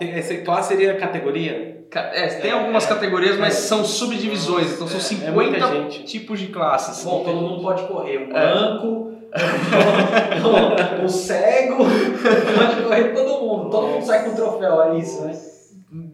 [0.00, 1.67] Essa classe seria categoria?
[1.90, 6.04] É, tem algumas categorias, mas são subdivisões, então são É muita 50 gente.
[6.04, 7.02] tipos de classes.
[7.04, 8.18] Bom, todo mundo pode correr.
[8.18, 8.26] O É.
[8.26, 9.12] branco,
[11.00, 11.76] o, o cego,
[12.58, 13.70] pode correr todo mundo.
[13.70, 15.32] Todo mundo sai com troféu, é isso, né?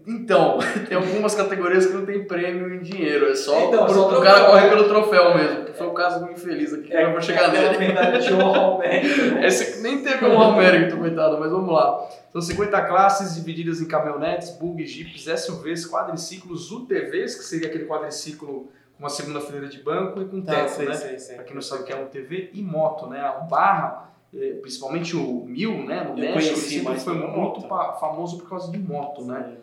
[0.07, 4.18] Então, tem algumas categorias que não tem prêmio em dinheiro, é só Então, pro, só
[4.18, 4.68] o cara correr né?
[4.68, 7.88] pelo troféu mesmo, foi o caso do infeliz aqui, que eu vou chegar aquela nele.
[7.88, 9.46] medalha de honra ao mérito, né?
[9.46, 12.07] Esse nem teve um mérito, coitado, mas vamos lá.
[12.32, 18.68] São 50 classes divididas em caminhonetes, bugs, jeeps, SUVs, quadriciclos, UTVs, que seria aquele quadriciclo
[18.96, 20.94] com uma segunda fileira de banco e com Tá, teto, sei, né?
[20.94, 21.34] sei, sei.
[21.36, 23.20] Pra quem não sabe o que é um TV, e moto, né?
[23.20, 26.05] A Barra, eh, principalmente o Mil, né?
[26.05, 27.61] No Eu México, ele sempre foi muito
[27.98, 29.55] famoso por causa de moto, né?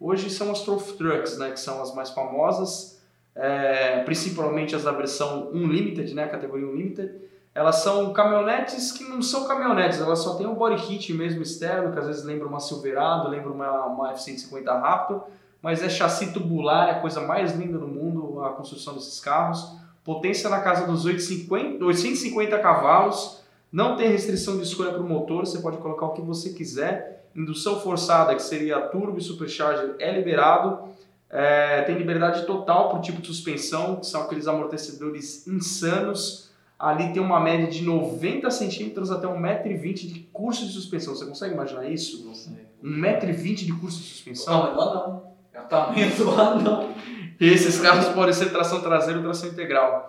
[0.00, 2.98] Hoje são as Trophy Trucks, né, que são as mais famosas,
[3.36, 7.12] é, principalmente as da versão Unlimited, né, categoria Unlimited.
[7.54, 11.92] Elas são caminhonetes que não são caminhonetes, elas só têm um body kit mesmo externo,
[11.92, 15.24] que às vezes lembra uma Silverado, lembra uma, uma F-150 Raptor,
[15.60, 19.76] mas é chassi tubular, é a coisa mais linda do mundo a construção desses carros.
[20.02, 25.46] Potência na casa dos 850, 850 cavalos, não tem restrição de escolha para o motor,
[25.46, 27.19] você pode colocar o que você quiser.
[27.34, 30.90] Indução forçada, que seria turbo e supercharger, é liberado.
[31.28, 36.50] É, tem liberdade total para o tipo de suspensão, que são aqueles amortecedores insanos.
[36.76, 41.14] Ali tem uma média de 90 centímetros até 1,20m de curso de suspensão.
[41.14, 42.24] Você consegue imaginar isso?
[42.24, 42.66] Não sei.
[42.82, 44.60] 1,20m de curso de suspensão?
[44.60, 45.22] tamanho do anão.
[45.52, 46.94] É o tamanho do anão.
[47.38, 50.08] Esses carros podem ser tração traseira ou tração integral.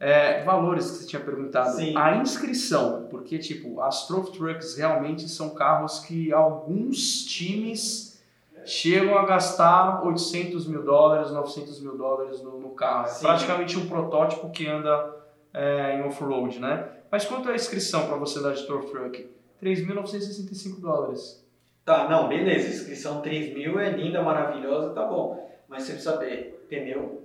[0.00, 1.76] É, valores que você tinha perguntado.
[1.76, 1.94] Sim.
[1.94, 8.10] A inscrição, porque tipo, as Trophy Trucks realmente são carros que alguns times
[8.64, 13.06] chegam a gastar 800 mil dólares, 900 mil dólares no, no carro.
[13.06, 13.26] É Sim.
[13.26, 15.16] praticamente um protótipo que anda
[15.52, 16.88] é, em off-road, né?
[17.10, 19.30] Mas quanto é a inscrição para você dar de Trophy Truck?
[19.62, 21.44] 3.965 dólares.
[21.84, 22.68] Tá, não, beleza.
[22.68, 25.50] Inscrição 3 mil é linda, maravilhosa, tá bom.
[25.68, 27.19] Mas você precisa saber pneu,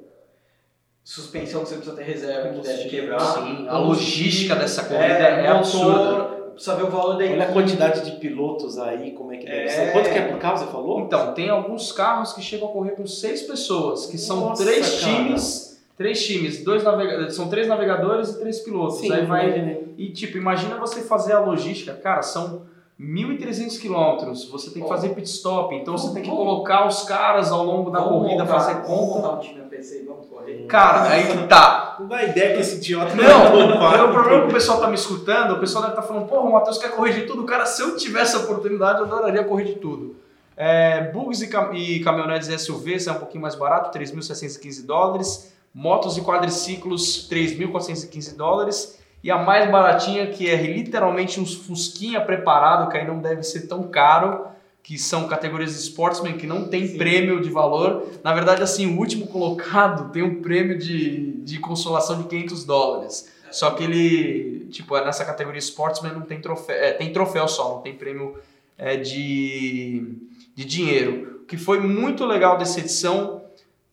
[1.06, 3.20] suspensão que você precisa ter reserva que deve quebrar.
[3.20, 6.24] Sim, a logística dessa corrida é, é, absurda.
[6.52, 9.58] precisa ver o valor da Olha a quantidade de pilotos aí, como é que deve
[9.66, 9.68] É.
[9.70, 9.92] ser.
[9.92, 11.00] Quanto que é por carro, você falou?
[11.02, 15.00] Então, tem alguns carros que chegam a correr com seis pessoas, que são Nossa, três
[15.00, 15.14] cara.
[15.16, 18.98] times, três times, dois navega são três navegadores e três pilotos.
[18.98, 19.94] Sim, Aí vai imaginei.
[20.00, 22.64] e tipo, imagina você fazer a logística, cara, são
[23.00, 27.52] 1.300 quilômetros, você tem que fazer pit stop, então você tem que colocar os caras
[27.52, 29.16] ao longo da Vamos corrida, montar- fazer Vamos conta.
[29.28, 30.66] montar um time PC e vamos correr.
[30.68, 31.98] Cara, aí que tá.
[32.00, 34.00] Não dá ideia que esse idiota Não, faz.
[34.02, 36.48] o problema é que o pessoal tá me escutando, o pessoal deve estar falando, porra,
[36.48, 37.44] o Matheus quer correr de tudo.
[37.44, 40.16] Cara, se eu tivesse a oportunidade, eu adoraria correr de tudo.
[40.56, 45.54] É, bugs e, cam e caminhonetes e SUVs é um pouquinho mais barato, 3.615 dólares.
[45.74, 48.98] Motos e quadriciclos, 3.415 dólares.
[49.26, 53.62] E a mais baratinha, que é literalmente uns Fusquinha preparado, que aí não deve ser
[53.62, 54.46] tão caro,
[54.84, 57.00] que são categorias de Sportsman, que não tem Sim.
[57.00, 58.08] prêmio de valor.
[58.24, 63.34] Na verdade, assim, o último colocado tem um prêmio de, de consolação de 500 dólares.
[63.50, 67.70] Só que ele, tipo, é nessa categoria Sportsman não tem troféu, é, tem troféu só,
[67.70, 68.38] não tem prêmio
[68.78, 70.08] é, de,
[70.54, 71.40] de dinheiro.
[71.42, 73.42] O que foi muito legal dessa edição,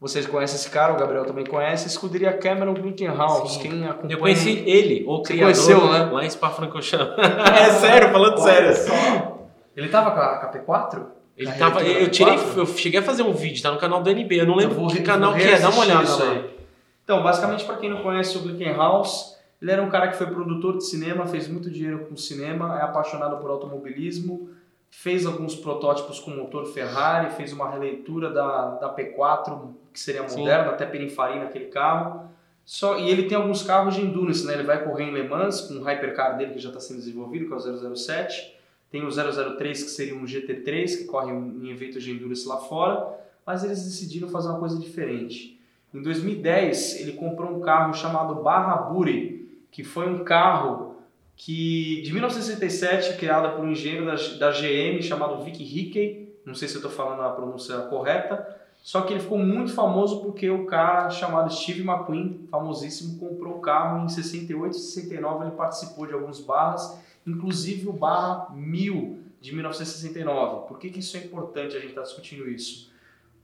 [0.03, 3.55] vocês conhecem esse cara, o Gabriel também conhece, a escuderia Cameron Glickenhaus.
[3.55, 3.61] Sim.
[3.61, 4.13] Quem acompanha...
[4.13, 6.11] Eu conheci ele, o Você criador, conheceu, né?
[6.11, 7.15] lá em Spa-Francorchamps.
[7.57, 8.67] é sério, falando sério.
[8.67, 9.39] Olha só.
[9.77, 11.07] Ele tava com a, com a P4?
[11.37, 12.57] Ele Na tava, eu tirei, P4?
[12.57, 14.81] eu cheguei a fazer um vídeo, tá no canal do NB, eu não lembro Eu
[14.81, 16.51] vou que canal que é, dá uma olhada isso aí.
[17.05, 20.79] Então, basicamente, para quem não conhece o Glickenhaus, ele era um cara que foi produtor
[20.79, 24.51] de cinema, fez muito dinheiro com cinema, é apaixonado por automobilismo,
[24.91, 30.41] fez alguns protótipos com motor Ferrari, fez uma releitura da, da P4, que seria Sim.
[30.41, 32.31] moderna, até Pininfarina aquele carro.
[32.65, 34.55] Só, e ele tem alguns carros de endurance, né?
[34.55, 37.47] Ele vai correr em Le Mans com o hypercar dele que já está sendo desenvolvido,
[37.47, 38.57] que é o 007.
[38.91, 43.19] Tem o 003 que seria um GT3 que corre em eventos de endurance lá fora,
[43.45, 45.59] mas eles decidiram fazer uma coisa diferente.
[45.93, 50.97] Em 2010 ele comprou um carro chamado Barra Buri, que foi um carro
[51.37, 56.69] que de 1967 criado por um engenheiro da, da GM chamado Vic Hickey, não sei
[56.69, 60.67] se eu estou falando a pronúncia correta, só que ele ficou muito famoso porque o
[60.67, 66.13] cara chamado Steve McQueen, famosíssimo, comprou o carro em 68 e 69, ele participou de
[66.15, 70.67] alguns barras, inclusive o barra 1000 de 1969.
[70.67, 72.91] Por que, que isso é importante a gente estar discutindo isso?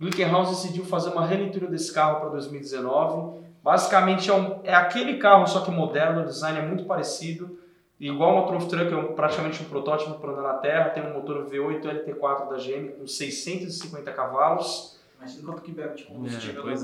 [0.01, 3.39] Glickenhaus decidiu fazer uma releitura desse carro para 2019.
[3.63, 7.59] Basicamente é, um- é aquele carro, só que moderno, o design é muito parecido.
[8.01, 11.15] Igual uma Trophy Truck, é um, praticamente um protótipo para andar na terra, tem um
[11.15, 14.98] motor V8 LT4 da GM com 650 cavalos.
[15.19, 16.77] Imagina quanto que bebe de combustível É, é.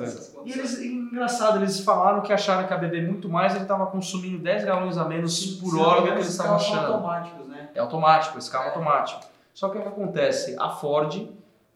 [0.44, 4.38] E eles, engraçado, eles falaram que acharam que ia beber muito mais, ele estava consumindo
[4.38, 6.92] 10 galões a menos por Se hora do que eles estavam achando.
[6.94, 7.68] automáticos, né?
[7.74, 8.70] É automático, esse carro é É.
[8.70, 9.20] automático.
[9.54, 10.56] Só que o que acontece?
[10.58, 11.28] A Ford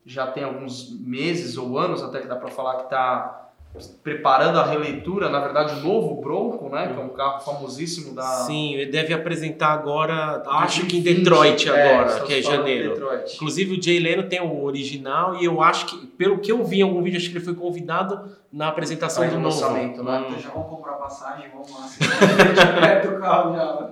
[0.05, 3.48] já tem alguns meses ou anos até que dá para falar que está
[4.03, 6.93] preparando a releitura, na verdade, o novo Bronco, né?
[6.93, 8.23] Que é um carro famosíssimo da.
[8.23, 12.91] Sim, ele deve apresentar agora, acho que em 2020, Detroit agora, estamos que é janeiro.
[12.95, 13.35] Detroit.
[13.37, 16.79] Inclusive o Jay Leno tem o original e eu acho que, pelo que eu vi
[16.81, 19.61] em algum vídeo, acho que ele foi convidado na apresentação Aí do no novo.
[19.61, 20.25] lançamento, né?
[20.27, 21.87] Então já vamos comprar passagem, vamos lá.
[23.03, 23.91] Do carro já.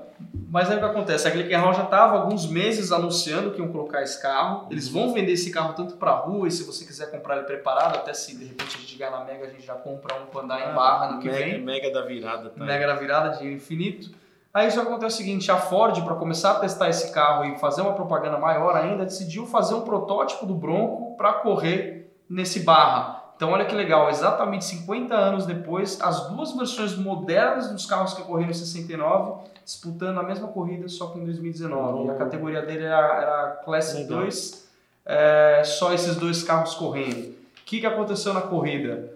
[0.56, 1.28] Mas aí o que acontece?
[1.28, 4.66] A Glickenhaus já estava alguns meses anunciando que iam colocar esse carro.
[4.70, 7.96] Eles vão vender esse carro tanto para rua e se você quiser comprar ele preparado,
[7.96, 10.40] até se de repente a gente ganhar na Mega, a gente já compra um para
[10.40, 11.60] andar em barra no que mega, vem.
[11.60, 12.64] Mega da virada, tá?
[12.64, 14.12] Mega da virada, dinheiro infinito.
[14.54, 17.82] Aí só acontece o seguinte, a Ford, para começar a testar esse carro e fazer
[17.82, 23.15] uma propaganda maior ainda, decidiu fazer um protótipo do Bronco para correr nesse barra.
[23.36, 28.22] Então olha que legal, exatamente 50 anos depois, as duas versões modernas dos carros que
[28.22, 32.06] correram em 69 disputando a mesma corrida, só que em 2019.
[32.06, 34.20] E a categoria dele era, era Classic Legal.
[34.20, 34.68] 2,
[35.04, 37.30] é, só esses dois carros correndo.
[37.30, 39.12] O que, que aconteceu na corrida?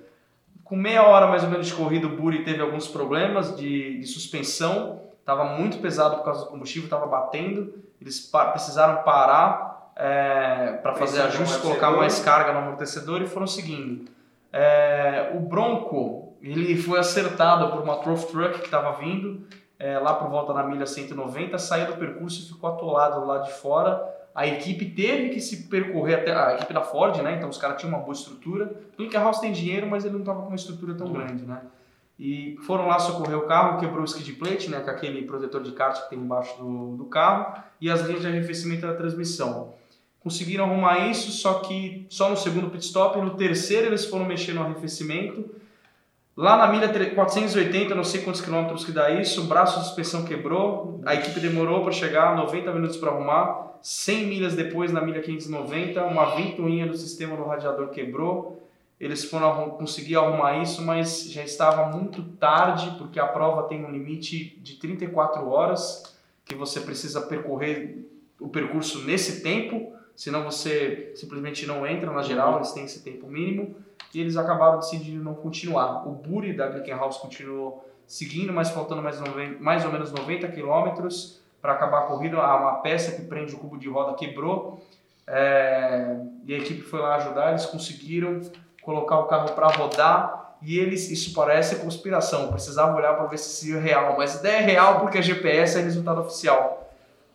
[0.65, 4.07] Com meia hora mais ou menos de corrida, o Buri teve alguns problemas de, de
[4.07, 7.73] suspensão, estava muito pesado por causa do combustível, estava batendo.
[8.01, 9.70] Eles pa- precisaram parar
[10.83, 14.11] para fazer ajustes, colocar mais carga no amortecedor e foram seguindo.
[14.53, 19.47] É, o Bronco ele foi acertado por uma Trophy Truck que estava vindo
[19.79, 23.53] é, lá por volta da milha 190, saiu do percurso e ficou atolado lá de
[23.53, 24.03] fora.
[24.35, 27.37] A equipe teve que se percorrer até a equipe da Ford, né?
[27.37, 28.73] Então os caras tinham uma boa estrutura.
[28.99, 31.63] O House tem dinheiro, mas ele não estava com uma estrutura tão grande, né?
[32.19, 34.81] E foram lá socorrer o carro, quebrou o skid plate, né?
[34.81, 38.29] Com aquele protetor de kart que tem embaixo do, do carro e as linhas de
[38.29, 39.75] arrefecimento da transmissão.
[40.23, 44.53] Conseguiram arrumar isso, só que só no segundo pit stop, no terceiro eles foram mexer
[44.53, 45.49] no arrefecimento.
[46.37, 49.87] Lá na milha tre- 480, não sei quantos quilômetros que dá isso, o braço de
[49.87, 53.79] suspensão quebrou, a equipe demorou para chegar, 90 minutos para arrumar.
[53.83, 58.63] 100 milhas depois, na milha 590, uma ventoinha do sistema do radiador quebrou.
[59.01, 63.91] Eles foram conseguir arrumar isso, mas já estava muito tarde, porque a prova tem um
[63.91, 66.15] limite de 34 horas
[66.45, 67.97] que você precisa percorrer
[68.39, 73.27] o percurso nesse tempo, senão você simplesmente não entra na geral, eles têm esse tempo
[73.27, 73.75] mínimo
[74.13, 76.07] e eles acabaram decidindo não continuar.
[76.07, 79.19] O Buri da Glickenhaus continuou seguindo, mas faltando mais,
[79.59, 82.37] mais ou menos 90 quilômetros para acabar a corrida.
[82.37, 84.85] Uma peça que prende o cubo de roda quebrou
[85.27, 87.49] é, e a equipe foi lá ajudar.
[87.49, 88.43] Eles conseguiram
[88.83, 93.71] colocar o carro para rodar e eles, isso parece conspiração, precisava olhar para ver se
[93.71, 96.90] isso é real, mas a ideia é real porque a GPS é resultado oficial.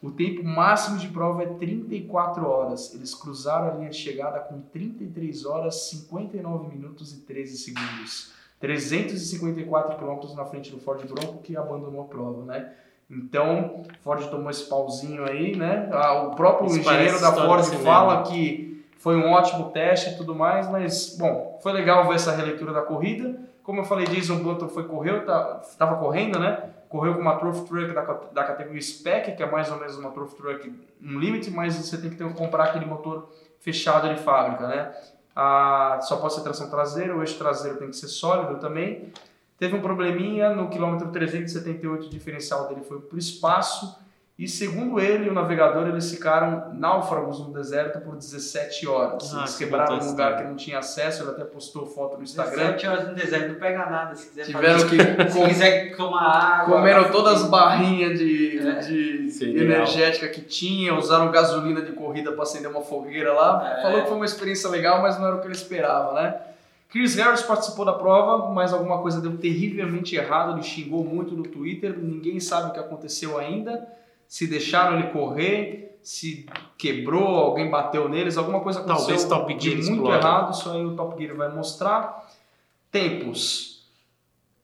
[0.05, 2.93] O tempo máximo de prova é 34 horas.
[2.93, 8.31] Eles cruzaram a linha de chegada com 33 horas, 59 minutos e 13 segundos.
[8.59, 12.71] 354 quilômetros na frente do Ford Bronco que abandonou a prova, né?
[13.09, 15.89] Então, Ford tomou esse pauzinho aí, né?
[15.91, 20.35] Ah, O próprio Isso engenheiro da Ford fala que foi um ótimo teste e tudo
[20.35, 23.39] mais, mas, bom, foi legal ver essa releitura da corrida.
[23.63, 26.74] Como eu falei, Jason Button foi correu, tá, tava correndo, né?
[26.89, 30.11] Correu com uma Trophy Truck da, da categoria Spec, que é mais ou menos uma
[30.11, 33.29] Trophy Truck um limite, mas você tem que ter, comprar aquele motor
[33.59, 34.93] fechado de fábrica, né?
[35.35, 39.11] Ah, só pode ser tração traseira, o eixo traseiro tem que ser sólido também.
[39.57, 44.04] Teve um probleminha no quilômetro 378, o diferencial dele foi para o espaço.
[44.37, 49.33] E segundo ele, o navegador, eles ficaram náufragos no deserto por 17 horas.
[49.33, 52.23] Ah, eles que quebraram um lugar que não tinha acesso, ele até postou foto no
[52.23, 52.73] Instagram.
[52.73, 54.13] 17 horas no deserto, não pega nada.
[54.13, 56.21] Se quiser Tiveram fazer- que Se quiser tomar
[56.61, 56.75] água.
[56.75, 58.79] Comeram todas as barrinhas de, É.
[58.79, 63.75] de energética que tinha, usaram gasolina de corrida para acender uma fogueira lá.
[63.77, 63.81] É.
[63.83, 66.35] Falou que foi uma experiência legal, mas não era o que ele esperava, né?
[66.89, 70.51] Chris Harris participou da prova, mas alguma coisa deu terrivelmente errado.
[70.53, 71.97] Ele xingou muito no Twitter.
[71.97, 73.85] Ninguém sabe o que aconteceu ainda.
[74.27, 76.45] Se deixaram ele correr, se
[76.77, 80.17] quebrou, alguém bateu neles, alguma coisa aconteceu Talvez Top Gear muito explode.
[80.17, 80.53] errado.
[80.53, 82.29] Isso aí o Top Gear vai mostrar.
[82.91, 83.87] Tempos.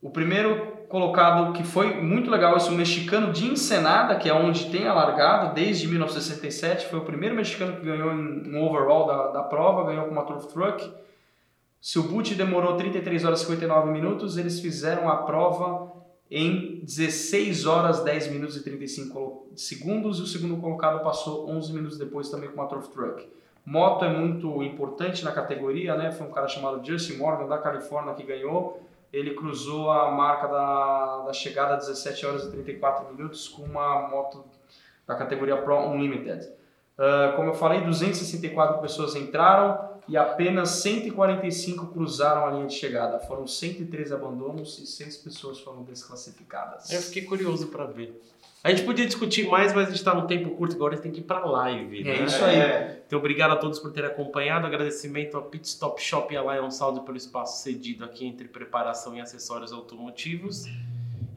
[0.01, 4.69] O primeiro colocado que foi muito legal, esse o mexicano de Ensenada, que é onde
[4.69, 9.43] tem a largada desde 1967, foi o primeiro mexicano que ganhou um overall da, da
[9.43, 10.91] prova, ganhou com uma Turf Truck.
[11.79, 16.00] Se o boot demorou 33 horas e 59 minutos, eles fizeram a prova
[16.31, 21.97] em 16 horas 10 minutos e 35 segundos e o segundo colocado passou 11 minutos
[21.97, 23.27] depois também com uma Turf Truck.
[23.65, 26.09] Moto é muito importante na categoria, né?
[26.09, 28.81] Foi um cara chamado Justin Morgan da Califórnia que ganhou.
[29.11, 34.07] ele cruzou a marca da, da chegada a 17 horas e 34 minutos com uma
[34.07, 34.45] moto
[35.05, 36.47] da categoria Pro Unlimited.
[37.01, 43.19] Uh, como eu falei, 264 pessoas entraram e apenas 145 cruzaram a linha de chegada.
[43.21, 46.91] Foram 103 abandonos e 6 pessoas foram desclassificadas.
[46.91, 48.21] Eu fiquei curioso para ver.
[48.63, 51.03] A gente podia discutir mais, mas a gente está num tempo curto agora, a gente
[51.03, 52.01] tem que ir para live.
[52.01, 52.25] É né?
[52.25, 53.01] isso aí.
[53.07, 54.67] Então, obrigado a todos por terem acompanhado.
[54.67, 59.15] Agradecimento ao Pit Stop Shop e a Lion Sound pelo espaço cedido aqui entre preparação
[59.15, 60.65] e acessórios automotivos.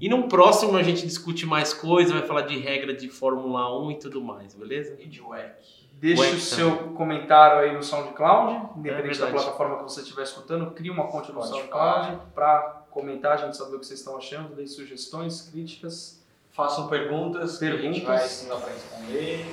[0.01, 3.91] E no próximo a gente discute mais coisas, vai falar de regra de Fórmula 1
[3.93, 4.97] e tudo mais, beleza?
[5.01, 5.53] E de WEC.
[5.95, 9.33] Deixe WEC o seu comentário aí no SoundCloud, independente da verdade.
[9.33, 11.43] plataforma que você estiver escutando, crie uma conta no.
[11.43, 16.23] SoundCloud para comentar, a gente saber o que vocês estão achando, dê sugestões, críticas.
[16.53, 18.47] Façam perguntas, que a gente Perguntas.
[18.49, 19.47] vai responder.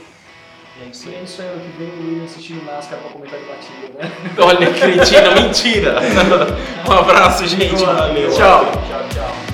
[0.82, 1.24] É isso E é aí.
[1.26, 4.12] isso aí, ano que vem o William assistindo NASCAR para comentar de batida, né?
[4.38, 5.96] Olha, cretina, mentira!
[6.88, 7.84] Um abraço, gente.
[7.84, 8.30] Valeu.
[8.32, 9.51] Tchau, tchau, tchau.